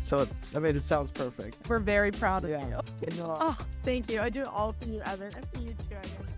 so 0.04 0.20
it's 0.20 0.56
I 0.56 0.60
mean 0.60 0.74
it 0.74 0.84
sounds 0.84 1.10
perfect. 1.10 1.68
We're 1.68 1.80
very 1.80 2.12
proud 2.12 2.44
of 2.44 2.50
Yeah. 2.50 2.66
you. 2.66 2.80
oh 3.20 3.58
thank 3.82 4.08
you 4.10 4.22
i 4.22 4.30
do 4.30 4.40
it 4.40 4.46
all 4.46 4.72
for 4.72 4.88
you 4.88 5.02
evan 5.04 5.30
and 5.36 5.46
for 5.52 5.60
you 5.60 5.68
too 5.68 5.96
I 6.02 6.06
mean. 6.06 6.35